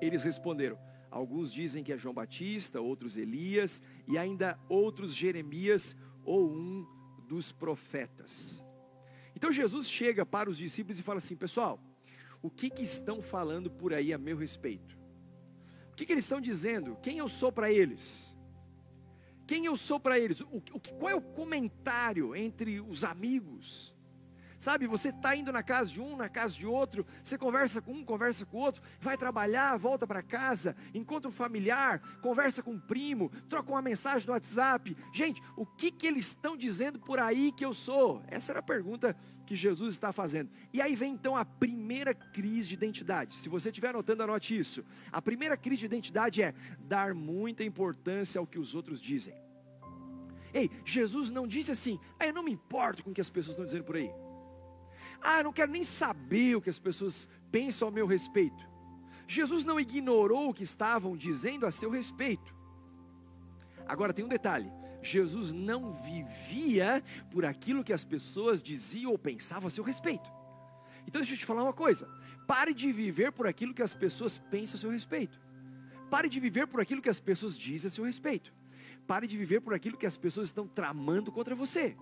Eles 0.00 0.24
responderam: 0.24 0.78
Alguns 1.10 1.52
dizem 1.52 1.82
que 1.82 1.92
é 1.92 1.98
João 1.98 2.14
Batista, 2.14 2.80
outros 2.80 3.16
Elias 3.16 3.82
e 4.06 4.18
ainda 4.18 4.58
outros 4.68 5.14
Jeremias 5.14 5.96
ou 6.24 6.50
um 6.50 6.86
dos 7.26 7.52
profetas. 7.52 8.64
Então 9.34 9.50
Jesus 9.50 9.88
chega 9.88 10.26
para 10.26 10.50
os 10.50 10.58
discípulos 10.58 10.98
e 10.98 11.02
fala 11.02 11.18
assim: 11.18 11.36
Pessoal, 11.36 11.80
o 12.42 12.50
que, 12.50 12.68
que 12.70 12.82
estão 12.82 13.22
falando 13.22 13.70
por 13.70 13.94
aí 13.94 14.12
a 14.12 14.18
meu 14.18 14.36
respeito? 14.36 14.98
O 15.92 15.96
que, 15.96 16.06
que 16.06 16.12
eles 16.12 16.24
estão 16.24 16.40
dizendo? 16.40 16.96
Quem 17.02 17.18
eu 17.18 17.28
sou 17.28 17.52
para 17.52 17.70
eles? 17.70 18.34
Quem 19.46 19.66
eu 19.66 19.76
sou 19.76 20.00
para 20.00 20.18
eles? 20.18 20.40
O, 20.40 20.56
o, 20.72 20.80
qual 20.98 21.10
é 21.10 21.14
o 21.14 21.20
comentário 21.20 22.34
entre 22.34 22.80
os 22.80 23.04
amigos? 23.04 23.94
Sabe, 24.60 24.86
você 24.86 25.08
está 25.08 25.34
indo 25.34 25.50
na 25.50 25.62
casa 25.62 25.88
de 25.88 26.02
um, 26.02 26.18
na 26.18 26.28
casa 26.28 26.54
de 26.54 26.66
outro, 26.66 27.06
você 27.22 27.38
conversa 27.38 27.80
com 27.80 27.94
um, 27.94 28.04
conversa 28.04 28.44
com 28.44 28.58
o 28.58 28.60
outro, 28.60 28.82
vai 29.00 29.16
trabalhar, 29.16 29.78
volta 29.78 30.06
para 30.06 30.22
casa, 30.22 30.76
encontra 30.92 31.30
um 31.30 31.32
familiar, 31.32 31.98
conversa 32.20 32.62
com 32.62 32.72
um 32.72 32.78
primo, 32.78 33.32
troca 33.48 33.72
uma 33.72 33.80
mensagem 33.80 34.26
no 34.26 34.34
WhatsApp. 34.34 34.94
Gente, 35.14 35.42
o 35.56 35.64
que, 35.64 35.90
que 35.90 36.06
eles 36.06 36.26
estão 36.26 36.58
dizendo 36.58 37.00
por 37.00 37.18
aí 37.18 37.52
que 37.52 37.64
eu 37.64 37.72
sou? 37.72 38.22
Essa 38.28 38.52
era 38.52 38.58
a 38.58 38.62
pergunta 38.62 39.16
que 39.46 39.56
Jesus 39.56 39.94
está 39.94 40.12
fazendo. 40.12 40.50
E 40.74 40.82
aí 40.82 40.94
vem 40.94 41.14
então 41.14 41.34
a 41.34 41.44
primeira 41.44 42.12
crise 42.12 42.68
de 42.68 42.74
identidade. 42.74 43.36
Se 43.36 43.48
você 43.48 43.70
estiver 43.70 43.88
anotando, 43.88 44.24
anote 44.24 44.58
isso. 44.58 44.84
A 45.10 45.22
primeira 45.22 45.56
crise 45.56 45.80
de 45.80 45.86
identidade 45.86 46.42
é 46.42 46.54
dar 46.80 47.14
muita 47.14 47.64
importância 47.64 48.38
ao 48.38 48.46
que 48.46 48.58
os 48.58 48.74
outros 48.74 49.00
dizem. 49.00 49.34
Ei, 50.52 50.70
Jesus 50.84 51.30
não 51.30 51.46
disse 51.46 51.72
assim, 51.72 51.98
ah, 52.18 52.26
eu 52.26 52.34
não 52.34 52.42
me 52.42 52.52
importo 52.52 53.02
com 53.02 53.10
o 53.10 53.14
que 53.14 53.22
as 53.22 53.30
pessoas 53.30 53.54
estão 53.54 53.64
dizendo 53.64 53.84
por 53.84 53.96
aí. 53.96 54.10
Ah, 55.22 55.40
eu 55.40 55.44
não 55.44 55.52
quero 55.52 55.70
nem 55.70 55.84
saber 55.84 56.56
o 56.56 56.60
que 56.60 56.70
as 56.70 56.78
pessoas 56.78 57.28
pensam 57.50 57.88
a 57.88 57.90
meu 57.90 58.06
respeito. 58.06 58.68
Jesus 59.28 59.64
não 59.64 59.78
ignorou 59.78 60.50
o 60.50 60.54
que 60.54 60.62
estavam 60.62 61.16
dizendo 61.16 61.66
a 61.66 61.70
seu 61.70 61.90
respeito. 61.90 62.54
Agora 63.86 64.12
tem 64.12 64.24
um 64.24 64.28
detalhe: 64.28 64.70
Jesus 65.02 65.52
não 65.52 65.92
vivia 66.02 67.02
por 67.30 67.44
aquilo 67.44 67.84
que 67.84 67.92
as 67.92 68.04
pessoas 68.04 68.62
diziam 68.62 69.12
ou 69.12 69.18
pensavam 69.18 69.66
a 69.68 69.70
seu 69.70 69.84
respeito. 69.84 70.30
Então 71.06 71.20
deixa 71.20 71.34
eu 71.34 71.38
te 71.38 71.46
falar 71.46 71.62
uma 71.62 71.72
coisa: 71.72 72.08
pare 72.46 72.74
de 72.74 72.92
viver 72.92 73.32
por 73.32 73.46
aquilo 73.46 73.74
que 73.74 73.82
as 73.82 73.94
pessoas 73.94 74.38
pensam 74.38 74.76
a 74.76 74.80
seu 74.80 74.90
respeito. 74.90 75.40
Pare 76.10 76.28
de 76.28 76.40
viver 76.40 76.66
por 76.66 76.80
aquilo 76.80 77.00
que 77.00 77.08
as 77.08 77.20
pessoas 77.20 77.56
dizem 77.56 77.88
a 77.88 77.90
seu 77.90 78.04
respeito. 78.04 78.52
Pare 79.06 79.26
de 79.26 79.36
viver 79.36 79.60
por 79.60 79.74
aquilo 79.74 79.96
que 79.96 80.06
as 80.06 80.18
pessoas 80.18 80.48
estão 80.48 80.66
tramando 80.66 81.30
contra 81.30 81.54
você. 81.54 81.96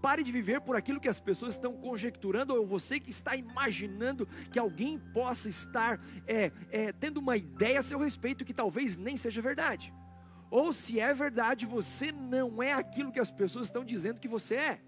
Pare 0.00 0.22
de 0.22 0.32
viver 0.32 0.60
por 0.60 0.76
aquilo 0.76 1.00
que 1.00 1.08
as 1.08 1.20
pessoas 1.20 1.54
estão 1.54 1.74
conjecturando, 1.74 2.54
ou 2.54 2.66
você 2.66 2.98
que 2.98 3.10
está 3.10 3.36
imaginando 3.36 4.26
que 4.50 4.58
alguém 4.58 4.98
possa 5.12 5.48
estar 5.48 6.00
é, 6.26 6.52
é, 6.70 6.92
tendo 6.92 7.18
uma 7.18 7.36
ideia 7.36 7.80
a 7.80 7.82
seu 7.82 7.98
respeito 7.98 8.44
que 8.44 8.54
talvez 8.54 8.96
nem 8.96 9.16
seja 9.16 9.42
verdade. 9.42 9.92
Ou 10.50 10.72
se 10.72 10.98
é 10.98 11.12
verdade, 11.14 11.66
você 11.66 12.10
não 12.10 12.62
é 12.62 12.72
aquilo 12.72 13.12
que 13.12 13.20
as 13.20 13.30
pessoas 13.30 13.66
estão 13.66 13.84
dizendo 13.84 14.20
que 14.20 14.26
você 14.26 14.54
é. 14.56 14.80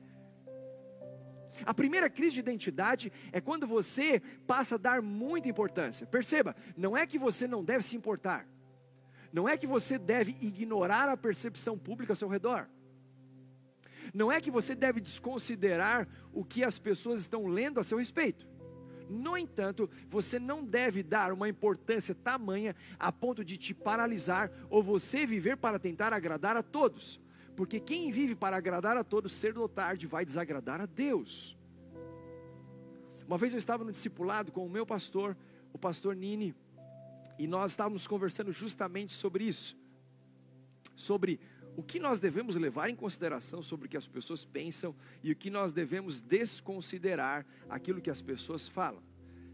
A 1.66 1.74
primeira 1.74 2.08
crise 2.08 2.34
de 2.34 2.40
identidade 2.40 3.12
é 3.30 3.40
quando 3.40 3.66
você 3.66 4.20
passa 4.46 4.74
a 4.74 4.78
dar 4.78 5.02
muita 5.02 5.48
importância. 5.48 6.06
Perceba, 6.06 6.56
não 6.76 6.96
é 6.96 7.06
que 7.06 7.18
você 7.18 7.46
não 7.46 7.62
deve 7.62 7.84
se 7.84 7.94
importar, 7.94 8.48
não 9.32 9.48
é 9.48 9.56
que 9.56 9.66
você 9.66 9.98
deve 9.98 10.36
ignorar 10.40 11.08
a 11.08 11.16
percepção 11.16 11.78
pública 11.78 12.12
ao 12.12 12.16
seu 12.16 12.28
redor. 12.28 12.68
Não 14.12 14.30
é 14.30 14.40
que 14.40 14.50
você 14.50 14.74
deve 14.74 15.00
desconsiderar 15.00 16.06
o 16.32 16.44
que 16.44 16.62
as 16.62 16.78
pessoas 16.78 17.20
estão 17.20 17.46
lendo 17.46 17.80
a 17.80 17.82
seu 17.82 17.98
respeito. 17.98 18.46
No 19.08 19.36
entanto, 19.36 19.90
você 20.08 20.38
não 20.38 20.64
deve 20.64 21.02
dar 21.02 21.32
uma 21.32 21.48
importância 21.48 22.14
tamanha 22.14 22.74
a 22.98 23.10
ponto 23.12 23.44
de 23.44 23.56
te 23.56 23.74
paralisar 23.74 24.50
ou 24.70 24.82
você 24.82 25.26
viver 25.26 25.56
para 25.56 25.78
tentar 25.78 26.12
agradar 26.12 26.56
a 26.56 26.62
todos. 26.62 27.20
Porque 27.56 27.78
quem 27.78 28.10
vive 28.10 28.34
para 28.34 28.56
agradar 28.56 28.96
a 28.96 29.04
todos, 29.04 29.32
cedo 29.32 29.60
ou 29.60 29.68
tarde, 29.68 30.06
vai 30.06 30.24
desagradar 30.24 30.80
a 30.80 30.86
Deus. 30.86 31.56
Uma 33.26 33.38
vez 33.38 33.52
eu 33.52 33.58
estava 33.58 33.84
no 33.84 33.92
discipulado 33.92 34.50
com 34.50 34.64
o 34.64 34.70
meu 34.70 34.86
pastor, 34.86 35.36
o 35.72 35.78
pastor 35.78 36.14
Nini, 36.16 36.54
e 37.38 37.46
nós 37.46 37.72
estávamos 37.72 38.06
conversando 38.06 38.52
justamente 38.52 39.12
sobre 39.12 39.44
isso. 39.44 39.76
Sobre 40.94 41.40
o 41.76 41.82
que 41.82 41.98
nós 41.98 42.18
devemos 42.18 42.56
levar 42.56 42.88
em 42.90 42.96
consideração 42.96 43.62
sobre 43.62 43.86
o 43.86 43.88
que 43.88 43.96
as 43.96 44.06
pessoas 44.06 44.44
pensam 44.44 44.94
e 45.22 45.32
o 45.32 45.36
que 45.36 45.50
nós 45.50 45.72
devemos 45.72 46.20
desconsiderar 46.20 47.46
aquilo 47.68 48.00
que 48.00 48.10
as 48.10 48.20
pessoas 48.20 48.68
falam. 48.68 49.02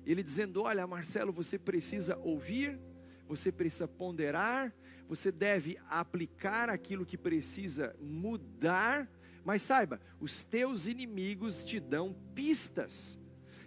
Ele 0.05 0.23
dizendo: 0.23 0.63
Olha, 0.63 0.87
Marcelo, 0.87 1.33
você 1.33 1.59
precisa 1.59 2.17
ouvir, 2.19 2.79
você 3.27 3.53
precisa 3.53 3.87
ponderar, 3.87 4.75
você 5.09 5.31
deve 5.31 5.79
aplicar 5.89 6.69
aquilo 6.69 7.07
que 7.07 7.17
precisa 7.17 7.95
mudar, 8.01 9.09
mas 9.45 9.63
saiba, 9.63 10.01
os 10.21 10.43
teus 10.43 10.87
inimigos 10.87 11.65
te 11.65 11.79
dão 11.79 12.15
pistas. 12.35 13.19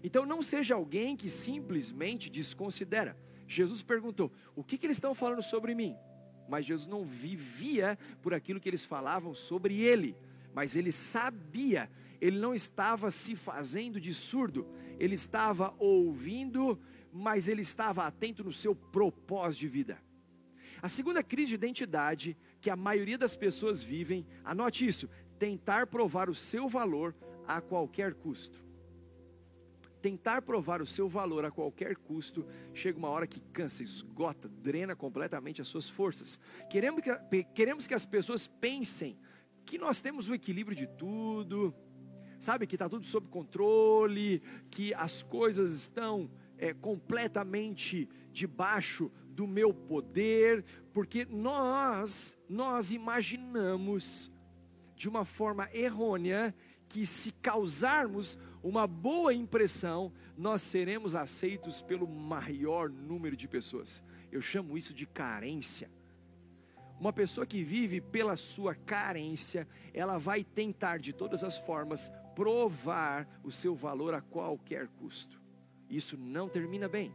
Então 0.04 0.25
não 0.25 0.41
seja 0.41 0.75
alguém 0.75 1.15
que 1.15 1.30
simplesmente 1.30 2.30
desconsidera. 2.30 3.15
Jesus 3.47 3.82
perguntou: 3.82 4.32
O 4.56 4.63
que, 4.63 4.78
que 4.78 4.86
eles 4.86 4.97
estão 4.97 5.15
falando 5.15 5.43
sobre 5.43 5.73
mim? 5.73 5.95
Mas 6.51 6.65
Jesus 6.65 6.85
não 6.85 7.05
vivia 7.05 7.97
por 8.21 8.33
aquilo 8.33 8.59
que 8.59 8.67
eles 8.67 8.83
falavam 8.83 9.33
sobre 9.33 9.79
ele, 9.79 10.17
mas 10.53 10.75
ele 10.75 10.91
sabia, 10.91 11.89
ele 12.19 12.37
não 12.37 12.53
estava 12.53 13.09
se 13.09 13.37
fazendo 13.37 14.01
de 14.01 14.13
surdo, 14.13 14.67
ele 14.99 15.15
estava 15.15 15.73
ouvindo, 15.79 16.77
mas 17.09 17.47
ele 17.47 17.61
estava 17.61 18.05
atento 18.05 18.43
no 18.43 18.51
seu 18.51 18.75
propósito 18.75 19.61
de 19.61 19.67
vida. 19.69 19.97
A 20.81 20.89
segunda 20.89 21.23
crise 21.23 21.47
de 21.47 21.55
identidade 21.55 22.37
que 22.59 22.69
a 22.69 22.75
maioria 22.75 23.17
das 23.17 23.33
pessoas 23.33 23.81
vivem, 23.81 24.27
anote 24.43 24.85
isso: 24.85 25.09
tentar 25.39 25.87
provar 25.87 26.29
o 26.29 26.35
seu 26.35 26.67
valor 26.67 27.15
a 27.47 27.61
qualquer 27.61 28.13
custo 28.13 28.70
tentar 30.01 30.41
provar 30.41 30.81
o 30.81 30.85
seu 30.85 31.07
valor 31.07 31.45
a 31.45 31.51
qualquer 31.51 31.95
custo, 31.95 32.45
chega 32.73 32.97
uma 32.97 33.09
hora 33.09 33.27
que 33.27 33.39
cansa, 33.39 33.83
esgota, 33.83 34.49
drena 34.49 34.95
completamente 34.95 35.61
as 35.61 35.67
suas 35.67 35.89
forças. 35.89 36.39
Queremos 36.69 37.01
que, 37.01 37.43
queremos 37.53 37.87
que 37.87 37.93
as 37.93 38.05
pessoas 38.05 38.47
pensem 38.47 39.17
que 39.65 39.77
nós 39.77 40.01
temos 40.01 40.27
o 40.27 40.33
equilíbrio 40.33 40.75
de 40.75 40.87
tudo, 40.87 41.73
sabe, 42.39 42.65
que 42.65 42.75
está 42.75 42.89
tudo 42.89 43.05
sob 43.05 43.27
controle, 43.27 44.41
que 44.71 44.93
as 44.95 45.21
coisas 45.21 45.71
estão 45.73 46.29
é, 46.57 46.73
completamente 46.73 48.09
debaixo 48.31 49.11
do 49.29 49.47
meu 49.47 49.73
poder, 49.73 50.65
porque 50.93 51.25
nós, 51.25 52.37
nós 52.49 52.91
imaginamos 52.91 54.31
de 54.95 55.07
uma 55.07 55.25
forma 55.25 55.69
errônea 55.73 56.53
que 56.87 57.05
se 57.05 57.31
causarmos 57.31 58.37
uma 58.63 58.86
boa 58.86 59.34
impressão, 59.34 60.12
nós 60.38 60.62
seremos 60.62 61.15
aceitos 61.15 61.82
pelo 61.82 62.08
maior 62.08 62.89
número 62.89 63.36
de 63.36 63.47
pessoas. 63.47 64.04
Eu 64.32 64.41
chamo 64.41 64.78
isso 64.78 64.93
de 64.93 65.06
carência. 65.06 65.89
Uma 67.00 67.12
pessoa 67.12 67.47
que 67.47 67.63
vive 67.63 68.00
pela 68.00 68.36
sua 68.36 68.76
carência, 68.76 69.67
ela 69.93 70.19
vai 70.19 70.43
tentar 70.43 71.00
de 71.00 71.12
todas 71.12 71.43
as 71.43 71.58
formas 71.58 72.12
provar 72.36 73.28
o 73.43 73.52
seu 73.52 73.76
valor 73.76 74.13
a 74.13 74.21
qualquer 74.21 74.88
custo. 74.88 75.41
Isso 75.89 76.15
não 76.15 76.47
termina 76.47 76.88
bem. 76.88 77.12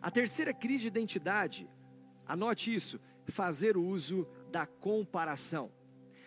A 0.00 0.10
terceira 0.10 0.54
crise 0.54 0.82
de 0.82 0.88
identidade, 0.88 1.68
anote 2.24 2.72
isso, 2.72 3.00
fazer 3.26 3.76
uso 3.76 4.26
da 4.50 4.64
comparação. 4.64 5.72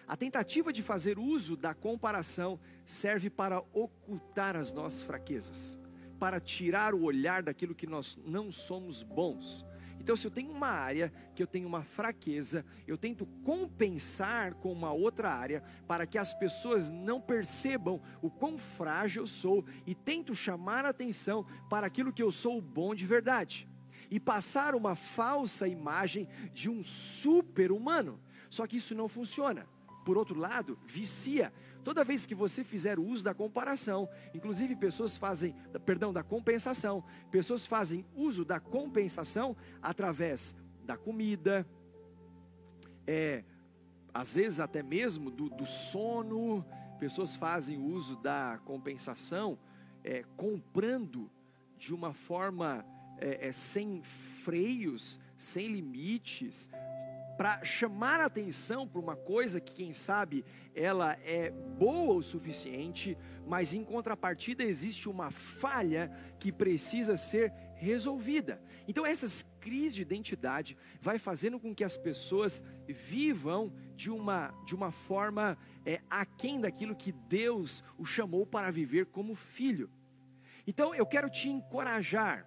A 0.09 0.17
tentativa 0.17 0.73
de 0.73 0.81
fazer 0.81 1.19
uso 1.19 1.55
da 1.55 1.75
comparação 1.75 2.59
serve 2.83 3.29
para 3.29 3.59
ocultar 3.71 4.55
as 4.55 4.71
nossas 4.71 5.03
fraquezas, 5.03 5.77
para 6.19 6.39
tirar 6.39 6.95
o 6.95 7.03
olhar 7.03 7.43
daquilo 7.43 7.75
que 7.75 7.85
nós 7.85 8.17
não 8.25 8.51
somos 8.51 9.03
bons. 9.03 9.63
Então, 9.99 10.15
se 10.15 10.25
eu 10.25 10.31
tenho 10.31 10.49
uma 10.49 10.69
área 10.69 11.13
que 11.35 11.43
eu 11.43 11.45
tenho 11.45 11.67
uma 11.67 11.83
fraqueza, 11.83 12.65
eu 12.87 12.97
tento 12.97 13.27
compensar 13.43 14.55
com 14.55 14.73
uma 14.73 14.91
outra 14.91 15.29
área 15.29 15.61
para 15.87 16.07
que 16.07 16.17
as 16.17 16.33
pessoas 16.33 16.89
não 16.89 17.21
percebam 17.21 18.01
o 18.19 18.31
quão 18.31 18.57
frágil 18.57 19.21
eu 19.21 19.27
sou 19.27 19.63
e 19.85 19.93
tento 19.93 20.33
chamar 20.33 20.85
a 20.85 20.89
atenção 20.89 21.45
para 21.69 21.85
aquilo 21.85 22.11
que 22.11 22.23
eu 22.23 22.31
sou 22.31 22.59
bom 22.59 22.95
de 22.95 23.05
verdade 23.05 23.69
e 24.09 24.19
passar 24.19 24.73
uma 24.73 24.95
falsa 24.95 25.67
imagem 25.67 26.27
de 26.51 26.67
um 26.67 26.83
super-humano. 26.83 28.19
Só 28.49 28.65
que 28.65 28.77
isso 28.77 28.95
não 28.95 29.07
funciona. 29.07 29.67
Por 30.03 30.17
outro 30.17 30.37
lado, 30.37 30.77
vicia, 30.85 31.51
Toda 31.83 32.03
vez 32.03 32.25
que 32.25 32.35
você 32.35 32.63
fizer 32.63 32.99
uso 32.99 33.23
da 33.23 33.33
comparação, 33.33 34.09
inclusive 34.33 34.75
pessoas 34.75 35.15
fazem, 35.15 35.55
perdão, 35.85 36.11
da 36.11 36.21
compensação, 36.21 37.03
pessoas 37.31 37.65
fazem 37.65 38.05
uso 38.15 38.43
da 38.43 38.59
compensação 38.59 39.55
através 39.81 40.53
da 40.83 40.97
comida, 40.97 41.65
é, 43.07 43.43
às 44.13 44.35
vezes 44.35 44.59
até 44.59 44.83
mesmo 44.83 45.31
do, 45.31 45.49
do 45.49 45.65
sono, 45.65 46.65
pessoas 46.99 47.35
fazem 47.35 47.79
uso 47.79 48.17
da 48.17 48.59
compensação 48.65 49.57
é, 50.03 50.23
comprando 50.35 51.31
de 51.77 51.93
uma 51.93 52.13
forma 52.13 52.85
é, 53.17 53.47
é 53.47 53.51
sem 53.51 54.03
freios, 54.43 55.19
sem 55.37 55.67
limites, 55.67 56.69
para 57.39 57.63
chamar 57.63 58.19
atenção 58.19 58.85
para 58.85 58.99
uma 58.99 59.15
coisa 59.15 59.61
que, 59.61 59.71
quem 59.71 59.93
sabe, 59.93 60.43
ela 60.75 61.17
é 61.23 61.49
boa 61.49 62.15
o 62.15 62.21
suficiente, 62.21 63.17
mas 63.47 63.73
em 63.73 63.81
contrapartida 63.81 64.61
existe 64.61 65.07
uma 65.07 65.31
falha 65.31 66.11
que 66.37 66.51
precisa 66.51 67.15
ser 67.15 67.53
resolvida. 67.75 68.61
Então 68.89 69.05
essas 69.05 69.45
crises 69.61 69.93
de 69.93 70.01
identidade 70.01 70.75
vai 71.01 71.17
fazendo 71.17 71.57
com 71.57 71.73
que 71.73 71.85
as 71.85 71.95
pessoas 71.95 72.61
vivam 72.85 73.71
de 73.95 74.11
uma 74.11 74.53
de 74.65 74.75
uma 74.75 74.91
forma 74.91 75.57
é, 75.85 76.01
aquém 76.09 76.59
daquilo 76.59 76.93
que 76.93 77.13
Deus 77.13 77.85
o 77.97 78.03
chamou 78.03 78.45
para 78.45 78.69
viver 78.69 79.05
como 79.05 79.33
filho. 79.33 79.89
Então 80.67 80.93
eu 80.93 81.05
quero 81.05 81.29
te 81.29 81.47
encorajar 81.47 82.45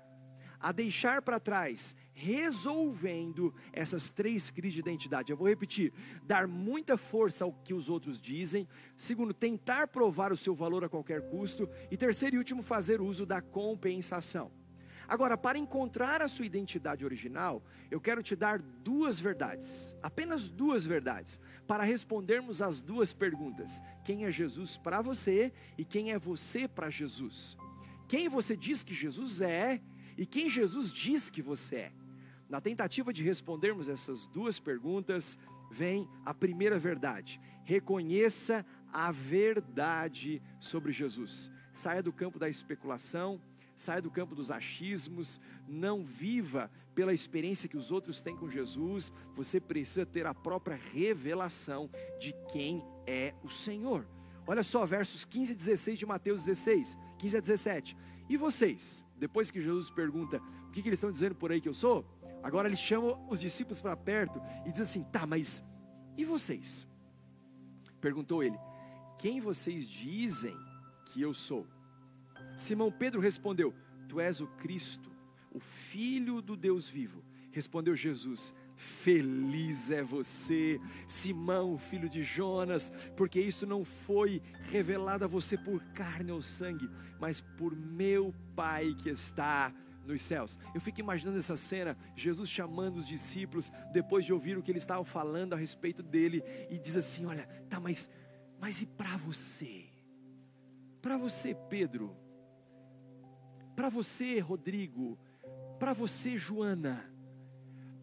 a 0.61 0.71
deixar 0.71 1.23
para 1.23 1.41
trás, 1.41 1.97
resolvendo 2.15 3.55
essas 3.73 4.11
três 4.11 4.51
crises 4.51 4.75
de 4.75 4.81
identidade. 4.81 5.31
Eu 5.31 5.37
vou 5.37 5.49
repetir: 5.49 5.93
dar 6.25 6.47
muita 6.47 6.97
força 6.97 7.45
ao 7.45 7.53
que 7.53 7.75
os 7.75 7.89
outros 7.89 8.21
dizem. 8.21 8.69
Segundo, 8.97 9.35
tentar 9.35 9.89
provar 9.89 10.33
o 10.33 10.37
seu 10.37 10.55
valor 10.55 10.85
a 10.85 10.89
qualquer 10.89 11.23
custo. 11.29 11.69
E 11.91 11.97
terceiro 11.97 12.37
e 12.37 12.39
último, 12.39 12.63
fazer 12.63 13.01
uso 13.01 13.25
da 13.27 13.41
compensação. 13.41 14.51
Agora, 15.09 15.37
para 15.37 15.59
encontrar 15.59 16.23
a 16.23 16.29
sua 16.29 16.47
identidade 16.47 17.05
original, 17.05 17.63
eu 17.91 18.01
quero 18.01 18.23
te 18.23 18.35
dar 18.35 18.61
duas 18.61 19.21
verdades, 19.21 19.97
apenas 20.03 20.49
duas 20.49 20.87
verdades, 20.87 21.39
para 21.67 21.83
respondermos 21.83 22.63
as 22.63 22.81
duas 22.81 23.13
perguntas: 23.13 23.83
quem 24.05 24.25
é 24.25 24.31
Jesus 24.31 24.77
para 24.77 25.03
você 25.03 25.53
e 25.77 25.85
quem 25.85 26.13
é 26.13 26.19
você 26.19 26.67
para 26.69 26.89
Jesus? 26.89 27.57
Quem 28.09 28.29
você 28.29 28.57
diz 28.57 28.83
que 28.83 28.95
Jesus 28.95 29.41
é 29.41 29.81
e 30.17 30.27
quem 30.27 30.49
Jesus 30.49 30.93
diz 30.93 31.31
que 31.31 31.43
você 31.43 31.77
é? 31.77 31.93
Na 32.53 32.61
tentativa 32.61 33.15
de 33.15 33.25
respondermos 33.25 33.89
essas 33.89 34.27
duas 34.27 34.61
perguntas, 34.61 35.39
vem 35.71 36.07
a 36.23 36.35
primeira 36.35 36.79
verdade: 36.79 37.41
reconheça 37.65 38.63
a 38.93 39.11
verdade 39.11 40.43
sobre 40.61 40.93
Jesus. 40.93 41.51
Saia 41.73 42.03
do 42.03 42.13
campo 42.13 42.39
da 42.39 42.51
especulação, 42.51 43.41
saia 43.75 44.03
do 44.03 44.11
campo 44.11 44.35
dos 44.35 44.51
achismos, 44.51 45.41
não 45.67 46.05
viva 46.05 46.71
pela 46.95 47.15
experiência 47.15 47.71
que 47.71 47.79
os 47.79 47.91
outros 47.91 48.21
têm 48.21 48.37
com 48.37 48.51
Jesus, 48.51 49.11
você 49.35 49.59
precisa 49.59 50.05
ter 50.05 50.27
a 50.27 50.35
própria 50.35 50.79
revelação 50.93 51.89
de 52.21 52.35
quem 52.53 52.85
é 53.07 53.33
o 53.43 53.49
Senhor. 53.49 54.07
Olha 54.47 54.63
só, 54.63 54.85
versos 54.85 55.25
15 55.25 55.55
e 55.55 55.57
16 55.57 55.99
de 55.99 56.05
Mateus 56.05 56.45
16, 56.45 56.99
15 57.19 57.35
a 57.39 57.41
17. 57.41 57.97
E 58.29 58.37
vocês? 58.37 59.03
Depois 59.17 59.51
que 59.51 59.63
Jesus 59.63 59.91
pergunta 59.91 60.43
o 60.69 60.71
que, 60.71 60.83
que 60.83 60.89
eles 60.91 60.99
estão 60.99 61.13
dizendo 61.13 61.35
por 61.35 61.51
aí 61.51 61.61
que 61.61 61.69
eu 61.69 61.75
sou, 61.75 62.05
agora 62.43 62.69
ele 62.69 62.77
chama 62.77 63.19
os 63.29 63.41
discípulos 63.41 63.81
para 63.81 63.97
perto 63.97 64.41
e 64.67 64.71
diz 64.73 64.81
assim: 64.81 65.03
tá, 65.05 65.27
mas 65.27 65.63
e 66.17 66.25
vocês? 66.25 66.87
Perguntou 68.01 68.43
ele: 68.43 68.59
quem 69.19 69.41
vocês 69.41 69.89
dizem 69.89 70.57
que 71.07 71.21
eu 71.21 71.33
sou? 71.33 71.67
Simão 72.57 72.91
Pedro 72.91 73.21
respondeu: 73.21 73.75
Tu 74.09 74.21
és 74.21 74.41
o 74.41 74.47
Cristo, 74.47 75.11
o 75.51 75.61
Filho 75.61 76.43
do 76.43 76.57
Deus 76.57 76.89
vivo. 76.89 77.23
Respondeu 77.51 77.95
Jesus: 77.95 78.55
Feliz 78.77 79.91
é 79.91 80.03
você, 80.03 80.81
Simão, 81.07 81.79
filho 81.79 82.09
de 82.09 82.23
Jonas, 82.23 82.91
porque 83.17 83.39
isso 83.41 83.67
não 83.67 83.85
foi 83.85 84.43
revelado 84.71 85.25
a 85.25 85.29
você 85.29 85.57
por 85.57 85.81
carne 85.93 86.33
ou 86.33 86.43
sangue, 86.43 86.91
mas 87.21 87.41
por 87.41 87.77
meu 87.77 88.35
Pai 88.57 88.95
que 88.95 89.11
está 89.11 89.73
nos 90.07 90.23
céus. 90.23 90.59
Eu 90.75 90.81
fico 90.81 91.01
imaginando 91.01 91.39
essa 91.39 91.57
cena, 91.57 91.97
Jesus 92.17 92.49
chamando 92.49 92.97
os 92.97 93.07
discípulos 93.07 93.73
depois 93.93 94.25
de 94.25 94.33
ouvir 94.33 94.57
o 94.59 94.63
que 94.63 94.71
eles 94.71 94.83
estavam 94.83 95.05
falando 95.05 95.55
a 95.55 95.57
respeito 95.57 96.03
dele 96.03 96.43
e 96.71 96.79
diz 96.79 96.97
assim: 96.97 97.27
"Olha, 97.27 97.47
tá, 97.69 97.79
mas 97.81 98.11
mas 98.61 98.81
e 98.81 98.87
para 98.87 99.17
você? 99.17 99.87
Para 101.01 101.17
você, 101.17 101.55
Pedro? 101.55 102.17
Para 103.75 103.89
você, 103.89 104.39
Rodrigo? 104.39 105.19
Para 105.79 105.93
você, 105.93 106.39
Joana? 106.39 107.13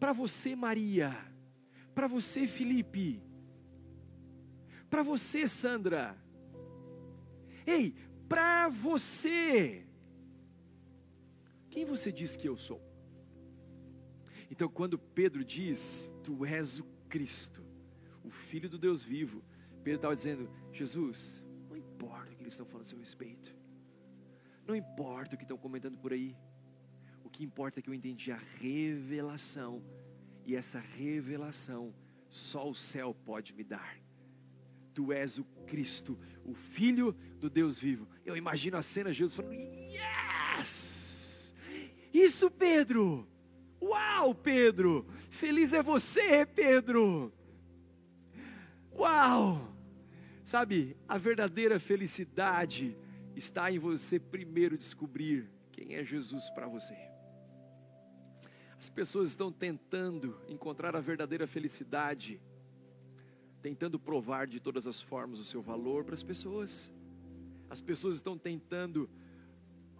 para 0.00 0.14
você, 0.14 0.56
Maria, 0.56 1.14
para 1.94 2.08
você, 2.08 2.46
Felipe, 2.46 3.22
para 4.88 5.02
você, 5.02 5.46
Sandra. 5.46 6.16
Ei, 7.66 7.94
para 8.26 8.68
você. 8.70 9.86
Quem 11.70 11.84
você 11.84 12.10
diz 12.10 12.36
que 12.36 12.48
eu 12.48 12.56
sou? 12.56 12.82
Então, 14.50 14.68
quando 14.68 14.98
Pedro 14.98 15.44
diz, 15.44 16.12
Tu 16.24 16.44
és 16.44 16.80
o 16.80 16.84
Cristo, 17.08 17.64
o 18.24 18.30
Filho 18.30 18.68
do 18.68 18.78
Deus 18.78 19.02
vivo, 19.02 19.42
Pedro 19.84 19.98
estava 19.98 20.14
dizendo: 20.14 20.50
Jesus, 20.72 21.40
não 21.68 21.76
importa 21.76 22.32
o 22.32 22.36
que 22.36 22.42
eles 22.42 22.54
estão 22.54 22.66
falando 22.66 22.86
a 22.86 22.88
seu 22.88 22.98
respeito, 22.98 23.54
não 24.66 24.74
importa 24.74 25.34
o 25.34 25.38
que 25.38 25.44
estão 25.44 25.56
comentando 25.56 25.96
por 25.96 26.12
aí, 26.12 26.36
o 27.24 27.30
que 27.30 27.44
importa 27.44 27.78
é 27.78 27.82
que 27.82 27.88
eu 27.88 27.94
entendi 27.94 28.32
a 28.32 28.40
revelação, 28.58 29.82
e 30.44 30.56
essa 30.56 30.80
revelação 30.80 31.94
só 32.28 32.68
o 32.68 32.74
céu 32.74 33.14
pode 33.24 33.52
me 33.52 33.62
dar. 33.62 33.96
Tu 34.92 35.12
és 35.12 35.38
o 35.38 35.44
Cristo, 35.66 36.18
o 36.44 36.52
Filho 36.52 37.12
do 37.38 37.48
Deus 37.48 37.78
vivo. 37.78 38.08
Eu 38.24 38.36
imagino 38.36 38.76
a 38.76 38.82
cena, 38.82 39.12
Jesus 39.12 39.36
falando: 39.36 39.54
Yes! 39.54 40.99
Isso, 42.12 42.50
Pedro! 42.50 43.26
Uau, 43.80 44.34
Pedro! 44.34 45.06
Feliz 45.30 45.72
é 45.72 45.82
você, 45.82 46.44
Pedro! 46.44 47.32
Uau! 48.92 49.70
Sabe, 50.42 50.96
a 51.08 51.16
verdadeira 51.16 51.78
felicidade 51.78 52.96
está 53.36 53.70
em 53.70 53.78
você 53.78 54.18
primeiro 54.18 54.76
descobrir 54.76 55.48
quem 55.72 55.94
é 55.94 56.04
Jesus 56.04 56.50
para 56.50 56.66
você. 56.66 56.96
As 58.76 58.90
pessoas 58.90 59.30
estão 59.30 59.52
tentando 59.52 60.40
encontrar 60.48 60.96
a 60.96 61.00
verdadeira 61.00 61.46
felicidade, 61.46 62.40
tentando 63.62 63.98
provar 63.98 64.46
de 64.46 64.58
todas 64.58 64.86
as 64.86 65.00
formas 65.00 65.38
o 65.38 65.44
seu 65.44 65.60
valor 65.60 66.02
para 66.02 66.14
as 66.14 66.22
pessoas. 66.22 66.92
As 67.68 67.80
pessoas 67.80 68.16
estão 68.16 68.36
tentando 68.36 69.08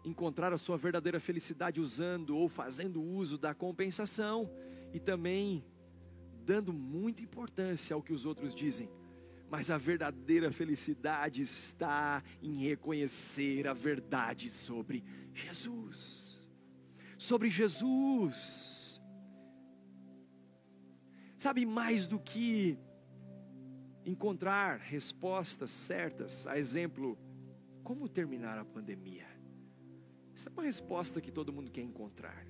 encontrar 0.04 0.52
a 0.52 0.58
sua 0.58 0.76
verdadeira 0.76 1.20
felicidade 1.20 1.80
usando 1.80 2.36
ou 2.36 2.48
fazendo 2.48 3.02
uso 3.02 3.36
da 3.36 3.54
compensação 3.54 4.50
e 4.92 5.00
também 5.00 5.64
dando 6.44 6.72
muita 6.72 7.22
importância 7.22 7.94
ao 7.94 8.02
que 8.02 8.12
os 8.12 8.24
outros 8.24 8.54
dizem. 8.54 8.88
Mas 9.50 9.70
a 9.70 9.76
verdadeira 9.76 10.50
felicidade 10.50 11.42
está 11.42 12.22
em 12.42 12.62
reconhecer 12.62 13.66
a 13.66 13.72
verdade 13.72 14.48
sobre 14.48 15.04
Jesus. 15.34 16.40
Sobre 17.18 17.50
Jesus 17.50 18.80
Sabe, 21.40 21.64
mais 21.64 22.06
do 22.06 22.18
que 22.18 22.78
encontrar 24.04 24.78
respostas 24.78 25.70
certas, 25.70 26.46
a 26.46 26.58
exemplo, 26.58 27.18
como 27.82 28.10
terminar 28.10 28.58
a 28.58 28.64
pandemia. 28.66 29.26
Essa 30.40 30.48
é 30.48 30.52
uma 30.52 30.62
resposta 30.62 31.20
que 31.20 31.30
todo 31.30 31.52
mundo 31.52 31.70
quer 31.70 31.82
encontrar. 31.82 32.46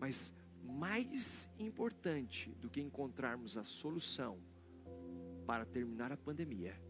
Mas 0.00 0.32
mais 0.62 1.46
importante 1.58 2.50
do 2.62 2.70
que 2.70 2.80
encontrarmos 2.80 3.58
a 3.58 3.62
solução 3.62 4.38
para 5.46 5.66
terminar 5.66 6.10
a 6.12 6.16
pandemia 6.16 6.80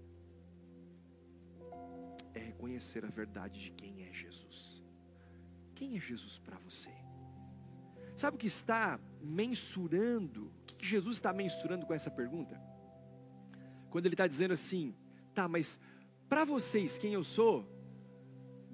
é 2.32 2.38
reconhecer 2.38 3.04
a 3.04 3.08
verdade 3.08 3.60
de 3.60 3.70
quem 3.72 4.04
é 4.06 4.12
Jesus. 4.12 4.84
Quem 5.74 5.96
é 5.96 6.00
Jesus 6.00 6.38
para 6.38 6.56
você? 6.58 6.92
Sabe 8.14 8.36
o 8.36 8.38
que 8.38 8.46
está 8.46 9.00
mensurando? 9.20 10.46
O 10.62 10.76
que 10.76 10.86
Jesus 10.86 11.16
está 11.16 11.32
mensurando 11.32 11.84
com 11.84 11.92
essa 11.92 12.08
pergunta? 12.08 12.56
Quando 13.90 14.06
ele 14.06 14.14
está 14.14 14.28
dizendo 14.28 14.52
assim, 14.52 14.94
tá, 15.34 15.48
mas 15.48 15.80
para 16.28 16.44
vocês 16.44 16.96
quem 16.98 17.14
eu 17.14 17.24
sou, 17.24 17.73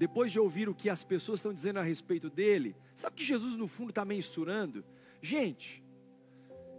depois 0.01 0.33
de 0.33 0.41
ouvir 0.41 0.67
o 0.67 0.75
que 0.75 0.89
as 0.89 1.05
pessoas 1.05 1.41
estão 1.41 1.53
dizendo 1.53 1.79
a 1.79 1.83
respeito 1.83 2.31
dele, 2.31 2.75
sabe 2.95 3.17
que 3.17 3.23
Jesus 3.23 3.55
no 3.55 3.69
fundo 3.69 3.91
está 3.91 4.03
mensurando? 4.03 4.83
Gente, 5.21 5.85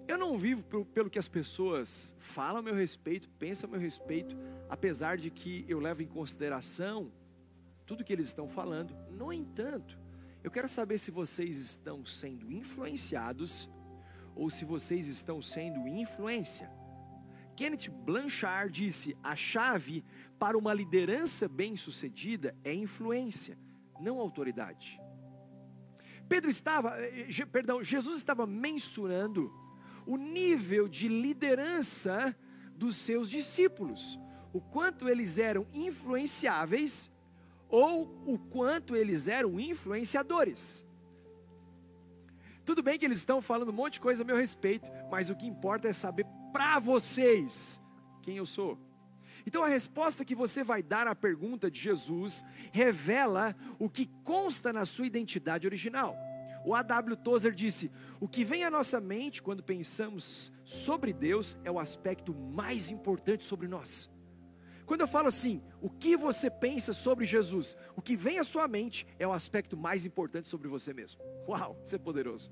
eu 0.08 0.18
não 0.18 0.40
vivo 0.40 0.64
pelo 0.86 1.08
que 1.08 1.20
as 1.20 1.28
pessoas 1.28 2.16
falam 2.18 2.58
a 2.58 2.62
meu 2.64 2.74
respeito, 2.74 3.30
pensam 3.38 3.68
a 3.70 3.72
meu 3.74 3.80
respeito, 3.80 4.36
apesar 4.68 5.20
de 5.20 5.30
que 5.30 5.64
eu 5.68 5.80
levo 5.80 6.02
em 6.02 6.08
consideração 6.08 7.12
tudo 7.86 8.04
que 8.04 8.12
eles 8.12 8.26
estão 8.26 8.50
falando. 8.50 8.92
No 9.12 9.32
entanto, 9.32 10.00
eu 10.44 10.50
quero 10.50 10.68
saber 10.68 10.98
se 10.98 11.12
vocês 11.12 11.58
estão 11.60 12.04
sendo 12.04 12.52
influenciados 12.52 13.70
ou 14.36 14.50
se 14.50 14.66
vocês 14.66 15.08
estão 15.08 15.44
sendo 15.44 15.88
influência. 15.88 16.72
Kenneth 17.62 17.92
Blanchard 17.92 18.72
disse: 18.72 19.16
a 19.22 19.36
chave 19.36 20.04
para 20.40 20.58
uma 20.58 20.74
liderança 20.74 21.48
bem-sucedida 21.48 22.56
é 22.64 22.74
influência, 22.74 23.56
não 24.00 24.18
autoridade. 24.18 25.00
Pedro 26.28 26.50
estava, 26.50 27.00
eh, 27.00 27.28
perdão, 27.52 27.84
Jesus 27.84 28.18
estava 28.18 28.48
mensurando 28.48 29.54
o 30.08 30.18
nível 30.18 30.88
de 30.88 31.08
liderança 31.08 32.36
dos 32.76 32.96
seus 32.96 33.30
discípulos, 33.30 34.20
o 34.52 34.60
quanto 34.60 35.08
eles 35.08 35.38
eram 35.38 35.68
influenciáveis 35.72 37.12
ou 37.70 38.24
o 38.26 38.40
quanto 38.40 38.96
eles 38.96 39.28
eram 39.28 39.60
influenciadores. 39.60 40.84
Tudo 42.66 42.82
bem 42.82 42.98
que 42.98 43.06
eles 43.06 43.20
estão 43.20 43.40
falando 43.40 43.70
um 43.70 43.80
monte 43.84 43.94
de 43.94 44.02
coisa 44.02 44.24
a 44.24 44.26
meu 44.26 44.36
respeito, 44.36 44.90
mas 45.12 45.30
o 45.30 45.36
que 45.36 45.46
importa 45.46 45.88
é 45.88 45.94
saber 45.94 46.26
para 46.52 46.80
vocês 46.80 47.82
quem 48.22 48.38
eu 48.38 48.46
sou. 48.46 48.78
Então 49.46 49.64
a 49.64 49.68
resposta 49.68 50.24
que 50.24 50.36
você 50.36 50.64
vai 50.64 50.84
dar 50.84 51.08
à 51.08 51.16
pergunta 51.16 51.70
de 51.70 51.80
Jesus 51.80 52.44
revela 52.72 53.56
o 53.80 53.90
que 53.90 54.08
consta 54.24 54.72
na 54.72 54.86
sua 54.86 55.08
identidade 55.08 55.66
original. 55.66 56.16
O 56.64 56.76
A.W. 56.76 57.16
Tozer 57.18 57.54
disse: 57.54 57.92
O 58.20 58.28
que 58.28 58.44
vem 58.44 58.64
à 58.64 58.70
nossa 58.70 59.02
mente 59.02 59.42
quando 59.42 59.64
pensamos 59.64 60.54
sobre 60.64 61.12
Deus 61.12 61.58
é 61.64 61.72
o 61.72 61.80
aspecto 61.80 62.34
mais 62.34 62.90
importante 62.90 63.44
sobre 63.44 63.68
nós. 63.68 64.10
Quando 64.86 65.02
eu 65.02 65.08
falo 65.08 65.30
assim, 65.30 65.64
o 65.82 65.90
que 65.90 66.18
você 66.18 66.50
pensa 66.50 66.92
sobre 66.92 67.24
Jesus, 67.24 67.78
o 67.96 68.02
que 68.02 68.16
vem 68.16 68.40
à 68.40 68.44
sua 68.44 68.68
mente 68.68 69.08
é 69.18 69.26
o 69.26 69.32
aspecto 69.32 69.78
mais 69.78 70.06
importante 70.06 70.50
sobre 70.50 70.68
você 70.68 70.94
mesmo. 70.94 71.22
Uau, 71.48 71.80
isso 71.84 71.96
é 71.96 71.98
poderoso. 71.98 72.52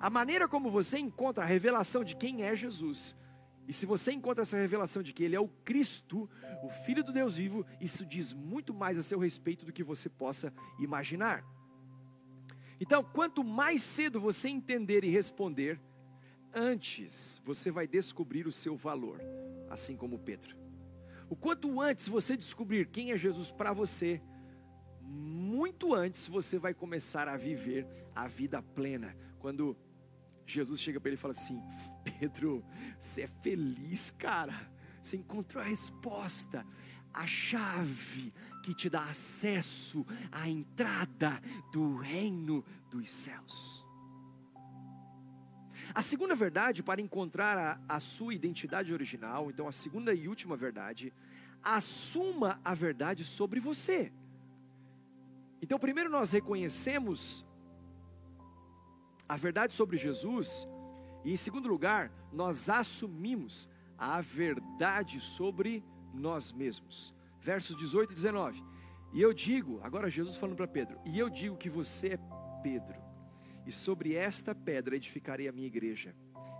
A 0.00 0.10
maneira 0.10 0.46
como 0.46 0.70
você 0.70 0.98
encontra 0.98 1.44
a 1.44 1.46
revelação 1.46 2.04
de 2.04 2.16
quem 2.16 2.42
é 2.42 2.54
Jesus, 2.54 3.16
e 3.68 3.72
se 3.72 3.84
você 3.84 4.12
encontra 4.12 4.42
essa 4.42 4.56
revelação 4.56 5.02
de 5.02 5.12
que 5.12 5.24
Ele 5.24 5.34
é 5.34 5.40
o 5.40 5.48
Cristo, 5.64 6.30
o 6.62 6.68
Filho 6.68 7.02
do 7.02 7.12
Deus 7.12 7.36
vivo, 7.36 7.66
isso 7.80 8.06
diz 8.06 8.32
muito 8.32 8.72
mais 8.72 8.96
a 8.96 9.02
seu 9.02 9.18
respeito 9.18 9.66
do 9.66 9.72
que 9.72 9.82
você 9.82 10.08
possa 10.08 10.52
imaginar. 10.78 11.44
Então, 12.78 13.02
quanto 13.02 13.42
mais 13.42 13.82
cedo 13.82 14.20
você 14.20 14.48
entender 14.48 15.02
e 15.02 15.10
responder, 15.10 15.80
antes 16.54 17.40
você 17.44 17.70
vai 17.70 17.86
descobrir 17.86 18.46
o 18.46 18.52
seu 18.52 18.76
valor, 18.76 19.20
assim 19.68 19.96
como 19.96 20.18
Pedro. 20.18 20.56
O 21.28 21.34
quanto 21.34 21.80
antes 21.80 22.06
você 22.06 22.36
descobrir 22.36 22.86
quem 22.86 23.10
é 23.10 23.16
Jesus 23.16 23.50
para 23.50 23.72
você, 23.72 24.22
muito 25.00 25.92
antes 25.92 26.28
você 26.28 26.58
vai 26.58 26.72
começar 26.72 27.26
a 27.26 27.36
viver 27.36 27.86
a 28.14 28.28
vida 28.28 28.62
plena. 28.62 29.16
Quando 29.40 29.76
Jesus 30.46 30.80
chega 30.80 31.00
para 31.00 31.08
ele 31.08 31.16
e 31.16 31.20
fala 31.20 31.32
assim: 31.32 31.62
Pedro, 32.04 32.64
você 32.98 33.22
é 33.22 33.26
feliz, 33.26 34.10
cara. 34.12 34.70
Você 35.02 35.16
encontrou 35.16 35.62
a 35.62 35.66
resposta, 35.66 36.66
a 37.12 37.26
chave 37.26 38.32
que 38.62 38.74
te 38.74 38.90
dá 38.90 39.04
acesso 39.04 40.04
à 40.32 40.48
entrada 40.48 41.40
do 41.72 41.96
reino 41.96 42.64
dos 42.90 43.08
céus. 43.10 43.86
A 45.94 46.02
segunda 46.02 46.34
verdade, 46.34 46.82
para 46.82 47.00
encontrar 47.00 47.56
a, 47.56 47.96
a, 47.96 48.00
sua 48.00 48.34
identidade 48.34 48.92
original, 48.92 49.50
então 49.50 49.68
a 49.68 49.72
segunda 49.72 50.12
e 50.12 50.28
última 50.28 50.56
verdade, 50.56 51.12
assuma 51.62 52.60
a 52.64 52.74
verdade 52.74 53.24
sobre 53.24 53.60
você. 53.60 54.12
Então, 55.62 55.78
primeiro 55.78 56.10
nós 56.10 56.32
reconhecemos 56.32 57.45
a 59.28 59.36
verdade 59.36 59.72
sobre 59.74 59.96
Jesus, 59.96 60.66
e 61.24 61.32
em 61.32 61.36
segundo 61.36 61.68
lugar, 61.68 62.10
nós 62.32 62.68
assumimos 62.70 63.68
a 63.98 64.20
verdade 64.20 65.20
sobre 65.20 65.84
nós 66.12 66.52
mesmos. 66.52 67.14
Versos 67.40 67.76
18 67.76 68.12
e 68.12 68.14
19. 68.14 68.64
E 69.12 69.22
eu 69.22 69.32
digo, 69.32 69.80
agora 69.82 70.10
Jesus 70.10 70.36
falando 70.36 70.56
para 70.56 70.68
Pedro, 70.68 70.98
e 71.04 71.18
eu 71.18 71.30
digo 71.30 71.56
que 71.56 71.70
você 71.70 72.14
é 72.14 72.18
Pedro 72.62 73.06
e 73.66 73.72
sobre 73.72 74.14
esta 74.14 74.54
pedra 74.54 74.94
edificarei 74.94 75.48
a 75.48 75.52
minha 75.52 75.66
igreja, 75.66 76.14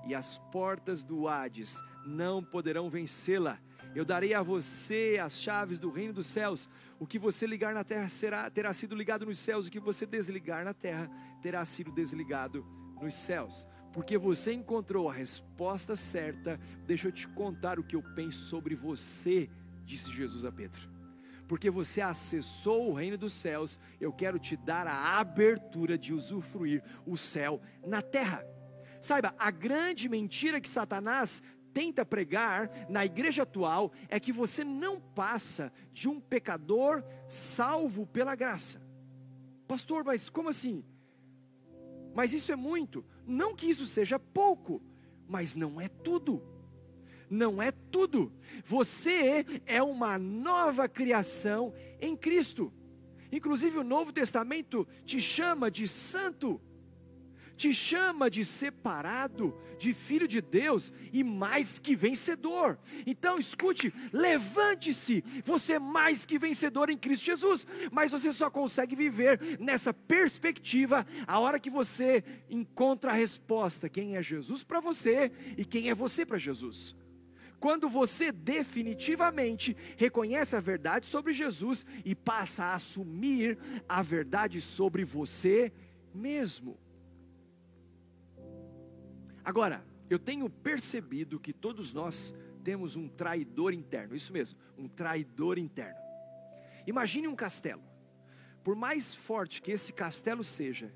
e 0.04 0.14
as 0.14 0.38
portas 0.50 1.02
do 1.02 1.28
Hades 1.28 1.80
não 2.04 2.42
poderão 2.42 2.90
vencê-la. 2.90 3.58
Eu 3.96 4.04
darei 4.04 4.34
a 4.34 4.42
você 4.42 5.18
as 5.18 5.40
chaves 5.40 5.78
do 5.78 5.90
reino 5.90 6.12
dos 6.12 6.26
céus. 6.26 6.68
O 7.00 7.06
que 7.06 7.18
você 7.18 7.46
ligar 7.46 7.72
na 7.72 7.82
terra 7.82 8.10
será, 8.10 8.50
terá 8.50 8.70
sido 8.74 8.94
ligado 8.94 9.24
nos 9.24 9.38
céus, 9.38 9.66
o 9.66 9.70
que 9.70 9.80
você 9.80 10.04
desligar 10.04 10.66
na 10.66 10.74
terra 10.74 11.10
terá 11.40 11.64
sido 11.64 11.90
desligado 11.90 12.62
nos 13.00 13.14
céus. 13.14 13.66
Porque 13.94 14.18
você 14.18 14.52
encontrou 14.52 15.08
a 15.08 15.14
resposta 15.14 15.96
certa, 15.96 16.60
deixa 16.86 17.08
eu 17.08 17.12
te 17.12 17.26
contar 17.28 17.78
o 17.78 17.82
que 17.82 17.96
eu 17.96 18.02
penso 18.14 18.44
sobre 18.50 18.74
você, 18.74 19.48
disse 19.86 20.12
Jesus 20.12 20.44
a 20.44 20.52
Pedro 20.52 20.94
porque 21.48 21.70
você 21.70 22.00
acessou 22.00 22.90
o 22.90 22.92
reino 22.92 23.16
dos 23.16 23.32
céus, 23.32 23.78
eu 24.00 24.12
quero 24.12 24.36
te 24.36 24.56
dar 24.56 24.84
a 24.88 25.20
abertura 25.20 25.96
de 25.96 26.12
usufruir 26.12 26.82
o 27.06 27.16
céu 27.16 27.62
na 27.86 28.02
terra. 28.02 28.44
Saiba, 29.00 29.32
a 29.38 29.52
grande 29.52 30.08
mentira 30.08 30.60
que 30.60 30.68
Satanás 30.68 31.40
tenta 31.76 32.06
pregar 32.06 32.70
na 32.88 33.04
igreja 33.04 33.42
atual 33.42 33.92
é 34.08 34.18
que 34.18 34.32
você 34.32 34.64
não 34.64 34.98
passa 34.98 35.70
de 35.92 36.08
um 36.08 36.18
pecador 36.18 37.04
salvo 37.28 38.06
pela 38.06 38.34
graça. 38.34 38.80
Pastor, 39.68 40.02
mas 40.02 40.30
como 40.30 40.48
assim? 40.48 40.82
Mas 42.14 42.32
isso 42.32 42.50
é 42.50 42.56
muito. 42.56 43.04
Não 43.26 43.54
que 43.54 43.66
isso 43.66 43.84
seja 43.84 44.18
pouco, 44.18 44.82
mas 45.28 45.54
não 45.54 45.78
é 45.78 45.86
tudo 45.86 46.42
não 47.28 47.60
é 47.60 47.72
tudo. 47.72 48.32
Você 48.66 49.44
é 49.66 49.82
uma 49.82 50.16
nova 50.16 50.88
criação 50.88 51.74
em 52.00 52.16
Cristo. 52.16 52.72
Inclusive, 53.32 53.78
o 53.78 53.82
Novo 53.82 54.12
Testamento 54.12 54.86
te 55.04 55.20
chama 55.20 55.68
de 55.68 55.88
santo, 55.88 56.60
te 57.56 57.72
chama 57.72 58.30
de 58.30 58.44
separado, 58.44 59.56
de 59.78 59.92
filho 59.92 60.28
de 60.28 60.40
Deus 60.40 60.92
e 61.12 61.24
mais 61.24 61.78
que 61.78 61.96
vencedor. 61.96 62.78
Então, 63.06 63.38
escute, 63.38 63.92
levante-se, 64.12 65.24
você 65.44 65.74
é 65.74 65.78
mais 65.78 66.24
que 66.24 66.38
vencedor 66.38 66.90
em 66.90 66.98
Cristo 66.98 67.24
Jesus, 67.24 67.66
mas 67.90 68.12
você 68.12 68.32
só 68.32 68.50
consegue 68.50 68.94
viver 68.94 69.58
nessa 69.58 69.92
perspectiva 69.92 71.06
a 71.26 71.38
hora 71.38 71.58
que 71.58 71.70
você 71.70 72.22
encontra 72.50 73.10
a 73.10 73.14
resposta: 73.14 73.88
quem 73.88 74.16
é 74.16 74.22
Jesus 74.22 74.62
para 74.62 74.80
você 74.80 75.32
e 75.56 75.64
quem 75.64 75.88
é 75.88 75.94
você 75.94 76.24
para 76.24 76.38
Jesus 76.38 76.94
quando 77.58 77.88
você 77.88 78.30
definitivamente 78.30 79.76
reconhece 79.96 80.54
a 80.54 80.60
verdade 80.60 81.06
sobre 81.06 81.32
Jesus 81.32 81.86
e 82.04 82.14
passa 82.14 82.66
a 82.66 82.74
assumir 82.74 83.58
a 83.88 84.02
verdade 84.02 84.60
sobre 84.60 85.04
você 85.04 85.72
mesmo. 86.14 86.78
Agora, 89.46 89.86
eu 90.10 90.18
tenho 90.18 90.50
percebido 90.50 91.38
que 91.38 91.52
todos 91.52 91.92
nós 91.92 92.34
temos 92.64 92.96
um 92.96 93.08
traidor 93.08 93.72
interno, 93.72 94.16
isso 94.16 94.32
mesmo, 94.32 94.58
um 94.76 94.88
traidor 94.88 95.56
interno. 95.56 96.00
Imagine 96.84 97.28
um 97.28 97.36
castelo. 97.36 97.80
Por 98.64 98.74
mais 98.74 99.14
forte 99.14 99.62
que 99.62 99.70
esse 99.70 99.92
castelo 99.92 100.42
seja, 100.42 100.92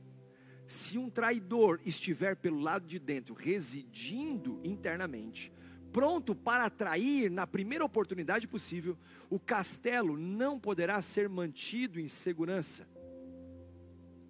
se 0.67 0.99
um 0.99 1.09
traidor 1.09 1.81
estiver 1.87 2.35
pelo 2.35 2.59
lado 2.59 2.89
de 2.89 2.99
dentro, 2.99 3.35
residindo 3.35 4.61
internamente, 4.65 5.53
pronto 5.93 6.35
para 6.35 6.65
atrair 6.65 7.31
na 7.31 7.47
primeira 7.47 7.85
oportunidade 7.85 8.49
possível, 8.49 8.99
o 9.29 9.39
castelo 9.39 10.17
não 10.17 10.59
poderá 10.59 11.01
ser 11.01 11.29
mantido 11.29 12.01
em 12.01 12.09
segurança. 12.09 12.85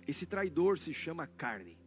Esse 0.06 0.26
traidor 0.26 0.78
se 0.78 0.92
chama 0.92 1.26
carne. 1.26 1.79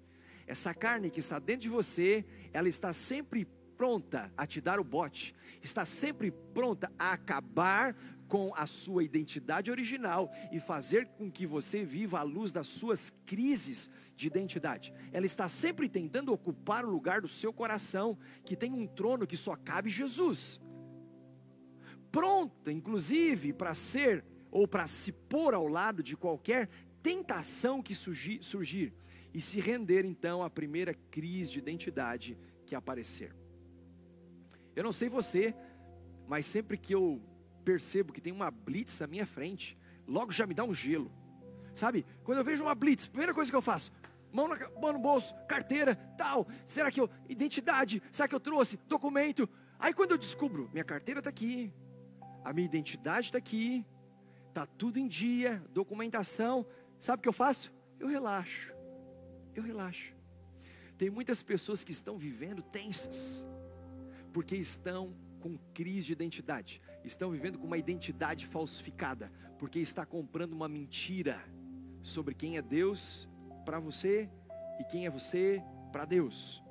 Essa 0.45 0.73
carne 0.73 1.09
que 1.09 1.19
está 1.19 1.39
dentro 1.39 1.63
de 1.63 1.69
você, 1.69 2.25
ela 2.51 2.67
está 2.67 2.91
sempre 2.93 3.47
pronta 3.77 4.31
a 4.37 4.45
te 4.45 4.61
dar 4.61 4.79
o 4.79 4.83
bote, 4.83 5.35
está 5.61 5.83
sempre 5.83 6.31
pronta 6.31 6.91
a 6.97 7.13
acabar 7.13 7.95
com 8.27 8.51
a 8.55 8.65
sua 8.65 9.03
identidade 9.03 9.69
original 9.69 10.31
e 10.51 10.59
fazer 10.59 11.05
com 11.07 11.29
que 11.29 11.45
você 11.45 11.83
viva 11.83 12.19
à 12.19 12.23
luz 12.23 12.51
das 12.51 12.67
suas 12.67 13.11
crises 13.25 13.89
de 14.15 14.27
identidade. 14.27 14.93
Ela 15.11 15.25
está 15.25 15.47
sempre 15.47 15.89
tentando 15.89 16.33
ocupar 16.33 16.85
o 16.85 16.89
lugar 16.89 17.21
do 17.21 17.27
seu 17.27 17.53
coração, 17.53 18.17
que 18.43 18.55
tem 18.55 18.71
um 18.71 18.87
trono 18.87 19.27
que 19.27 19.37
só 19.37 19.55
cabe 19.55 19.89
Jesus. 19.89 20.59
Pronta, 22.11 22.71
inclusive, 22.71 23.53
para 23.53 23.73
ser 23.73 24.23
ou 24.51 24.67
para 24.67 24.87
se 24.87 25.11
pôr 25.11 25.53
ao 25.53 25.67
lado 25.67 26.03
de 26.03 26.15
qualquer 26.15 26.69
tentação 27.01 27.81
que 27.81 27.93
surgir, 27.93 28.41
surgir 28.41 28.93
e 29.33 29.41
se 29.41 29.59
render 29.59 30.05
então 30.05 30.43
à 30.43 30.49
primeira 30.49 30.93
crise 30.93 31.51
de 31.51 31.59
identidade 31.59 32.37
que 32.65 32.75
aparecer. 32.75 33.35
Eu 34.75 34.83
não 34.83 34.91
sei 34.91 35.09
você, 35.09 35.55
mas 36.27 36.45
sempre 36.45 36.77
que 36.77 36.93
eu 36.93 37.21
percebo 37.63 38.13
que 38.13 38.21
tem 38.21 38.33
uma 38.33 38.51
blitz 38.51 39.01
à 39.01 39.07
minha 39.07 39.25
frente, 39.25 39.77
logo 40.07 40.31
já 40.31 40.45
me 40.45 40.53
dá 40.53 40.63
um 40.63 40.73
gelo. 40.73 41.11
Sabe? 41.73 42.05
Quando 42.23 42.37
eu 42.37 42.43
vejo 42.43 42.63
uma 42.63 42.75
blitz, 42.75 43.07
primeira 43.07 43.33
coisa 43.33 43.49
que 43.49 43.55
eu 43.55 43.61
faço, 43.61 43.91
mão, 44.31 44.47
na, 44.47 44.57
mão 44.79 44.93
no 44.93 44.99
bolso, 44.99 45.33
carteira, 45.47 45.95
tal. 46.17 46.47
Será 46.65 46.91
que 46.91 46.99
eu. 46.99 47.09
Identidade, 47.27 48.01
será 48.11 48.27
que 48.27 48.35
eu 48.35 48.39
trouxe? 48.39 48.77
Documento. 48.87 49.49
Aí 49.79 49.93
quando 49.93 50.11
eu 50.11 50.17
descubro, 50.17 50.69
minha 50.71 50.83
carteira 50.83 51.19
está 51.19 51.29
aqui, 51.29 51.73
a 52.43 52.53
minha 52.53 52.65
identidade 52.65 53.27
está 53.27 53.37
aqui, 53.37 53.85
está 54.49 54.65
tudo 54.65 54.97
em 54.97 55.07
dia, 55.07 55.63
documentação. 55.71 56.65
Sabe 56.99 57.19
o 57.19 57.21
que 57.23 57.29
eu 57.29 57.33
faço? 57.33 57.73
Eu 57.99 58.07
relaxo. 58.07 58.72
Eu 59.55 59.63
relaxo. 59.63 60.13
Tem 60.97 61.09
muitas 61.09 61.43
pessoas 61.43 61.83
que 61.83 61.91
estão 61.91 62.17
vivendo 62.17 62.61
tensas, 62.61 63.45
porque 64.31 64.55
estão 64.55 65.15
com 65.39 65.57
crise 65.73 66.07
de 66.07 66.13
identidade, 66.13 66.81
estão 67.03 67.31
vivendo 67.31 67.59
com 67.59 67.67
uma 67.67 67.77
identidade 67.77 68.45
falsificada, 68.47 69.31
porque 69.59 69.79
está 69.79 70.05
comprando 70.05 70.53
uma 70.53 70.69
mentira 70.69 71.43
sobre 72.01 72.33
quem 72.33 72.57
é 72.57 72.61
Deus 72.61 73.27
para 73.65 73.79
você 73.79 74.29
e 74.79 74.83
quem 74.85 75.05
é 75.05 75.09
você 75.09 75.61
para 75.91 76.05
Deus, 76.05 76.63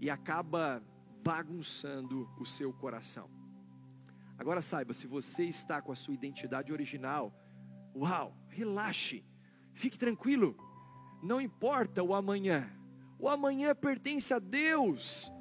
e 0.00 0.10
acaba 0.10 0.82
bagunçando 1.22 2.28
o 2.38 2.44
seu 2.44 2.72
coração. 2.72 3.30
Agora 4.36 4.60
saiba, 4.60 4.92
se 4.92 5.06
você 5.06 5.44
está 5.44 5.80
com 5.80 5.92
a 5.92 5.96
sua 5.96 6.14
identidade 6.14 6.72
original, 6.72 7.32
uau, 7.94 8.36
relaxe, 8.48 9.24
fique 9.72 9.98
tranquilo, 9.98 10.56
não 11.24 11.40
importa 11.40 12.02
o 12.02 12.14
amanhã, 12.14 12.70
o 13.18 13.30
amanhã 13.30 13.74
pertence 13.74 14.34
a 14.34 14.38
Deus. 14.38 15.32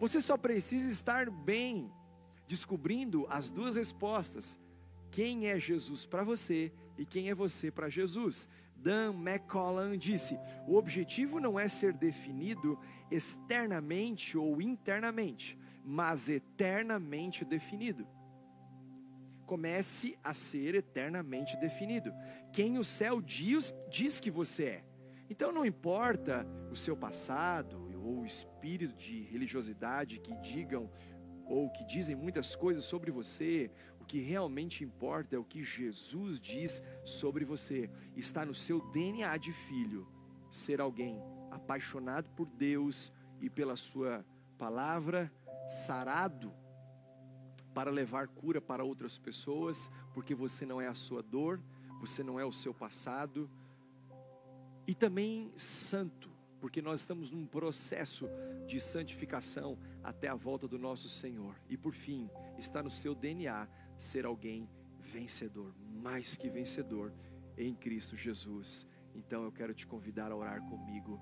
Você 0.00 0.20
só 0.20 0.36
precisa 0.36 0.88
estar 0.88 1.30
bem, 1.30 1.88
descobrindo 2.48 3.24
as 3.30 3.48
duas 3.48 3.76
respostas: 3.76 4.58
quem 5.12 5.46
é 5.46 5.56
Jesus 5.56 6.04
para 6.04 6.24
você 6.24 6.72
e 6.98 7.06
quem 7.06 7.30
é 7.30 7.34
você 7.34 7.70
para 7.70 7.88
Jesus. 7.88 8.48
Dan 8.74 9.14
McCollan 9.14 9.96
disse: 9.96 10.36
o 10.66 10.74
objetivo 10.74 11.38
não 11.38 11.60
é 11.60 11.68
ser 11.68 11.92
definido 11.92 12.76
externamente 13.08 14.36
ou 14.36 14.60
internamente, 14.60 15.56
mas 15.84 16.28
eternamente 16.28 17.44
definido. 17.44 18.04
Comece 19.46 20.18
a 20.24 20.34
ser 20.34 20.74
eternamente 20.74 21.56
definido. 21.58 22.12
Quem 22.52 22.78
o 22.78 22.82
céu 22.82 23.20
diz, 23.20 23.72
diz 23.88 24.18
que 24.18 24.30
você 24.30 24.64
é. 24.64 24.93
Então 25.28 25.52
não 25.52 25.64
importa 25.64 26.46
o 26.70 26.76
seu 26.76 26.96
passado 26.96 27.84
ou 28.04 28.20
o 28.20 28.26
espírito 28.26 28.94
de 28.96 29.22
religiosidade 29.22 30.20
que 30.20 30.34
digam 30.36 30.90
ou 31.46 31.70
que 31.70 31.84
dizem 31.84 32.14
muitas 32.14 32.54
coisas 32.54 32.84
sobre 32.84 33.10
você, 33.10 33.70
o 34.00 34.04
que 34.04 34.20
realmente 34.20 34.84
importa 34.84 35.36
é 35.36 35.38
o 35.38 35.44
que 35.44 35.62
Jesus 35.62 36.40
diz 36.40 36.82
sobre 37.04 37.44
você. 37.44 37.90
Está 38.16 38.44
no 38.44 38.54
seu 38.54 38.80
DNA 38.92 39.36
de 39.38 39.52
filho 39.52 40.06
ser 40.50 40.80
alguém 40.80 41.22
apaixonado 41.50 42.30
por 42.30 42.46
Deus 42.46 43.12
e 43.40 43.48
pela 43.48 43.76
sua 43.76 44.24
palavra, 44.58 45.32
sarado 45.68 46.52
para 47.74 47.90
levar 47.90 48.28
cura 48.28 48.60
para 48.60 48.84
outras 48.84 49.18
pessoas, 49.18 49.90
porque 50.12 50.34
você 50.34 50.64
não 50.64 50.80
é 50.80 50.86
a 50.86 50.94
sua 50.94 51.22
dor, 51.22 51.60
você 52.00 52.22
não 52.22 52.38
é 52.38 52.44
o 52.44 52.52
seu 52.52 52.72
passado, 52.72 53.50
e 54.86 54.94
também 54.94 55.52
santo, 55.56 56.30
porque 56.60 56.82
nós 56.82 57.00
estamos 57.00 57.30
num 57.30 57.46
processo 57.46 58.28
de 58.66 58.80
santificação 58.80 59.78
até 60.02 60.28
a 60.28 60.34
volta 60.34 60.66
do 60.66 60.78
nosso 60.78 61.08
Senhor. 61.08 61.54
E 61.68 61.76
por 61.76 61.94
fim, 61.94 62.28
está 62.58 62.82
no 62.82 62.90
seu 62.90 63.14
DNA 63.14 63.68
ser 63.98 64.26
alguém 64.26 64.68
vencedor, 65.00 65.74
mais 66.02 66.36
que 66.36 66.48
vencedor 66.48 67.12
em 67.56 67.74
Cristo 67.74 68.16
Jesus. 68.16 68.86
Então 69.14 69.44
eu 69.44 69.52
quero 69.52 69.74
te 69.74 69.86
convidar 69.86 70.32
a 70.32 70.36
orar 70.36 70.60
comigo 70.62 71.20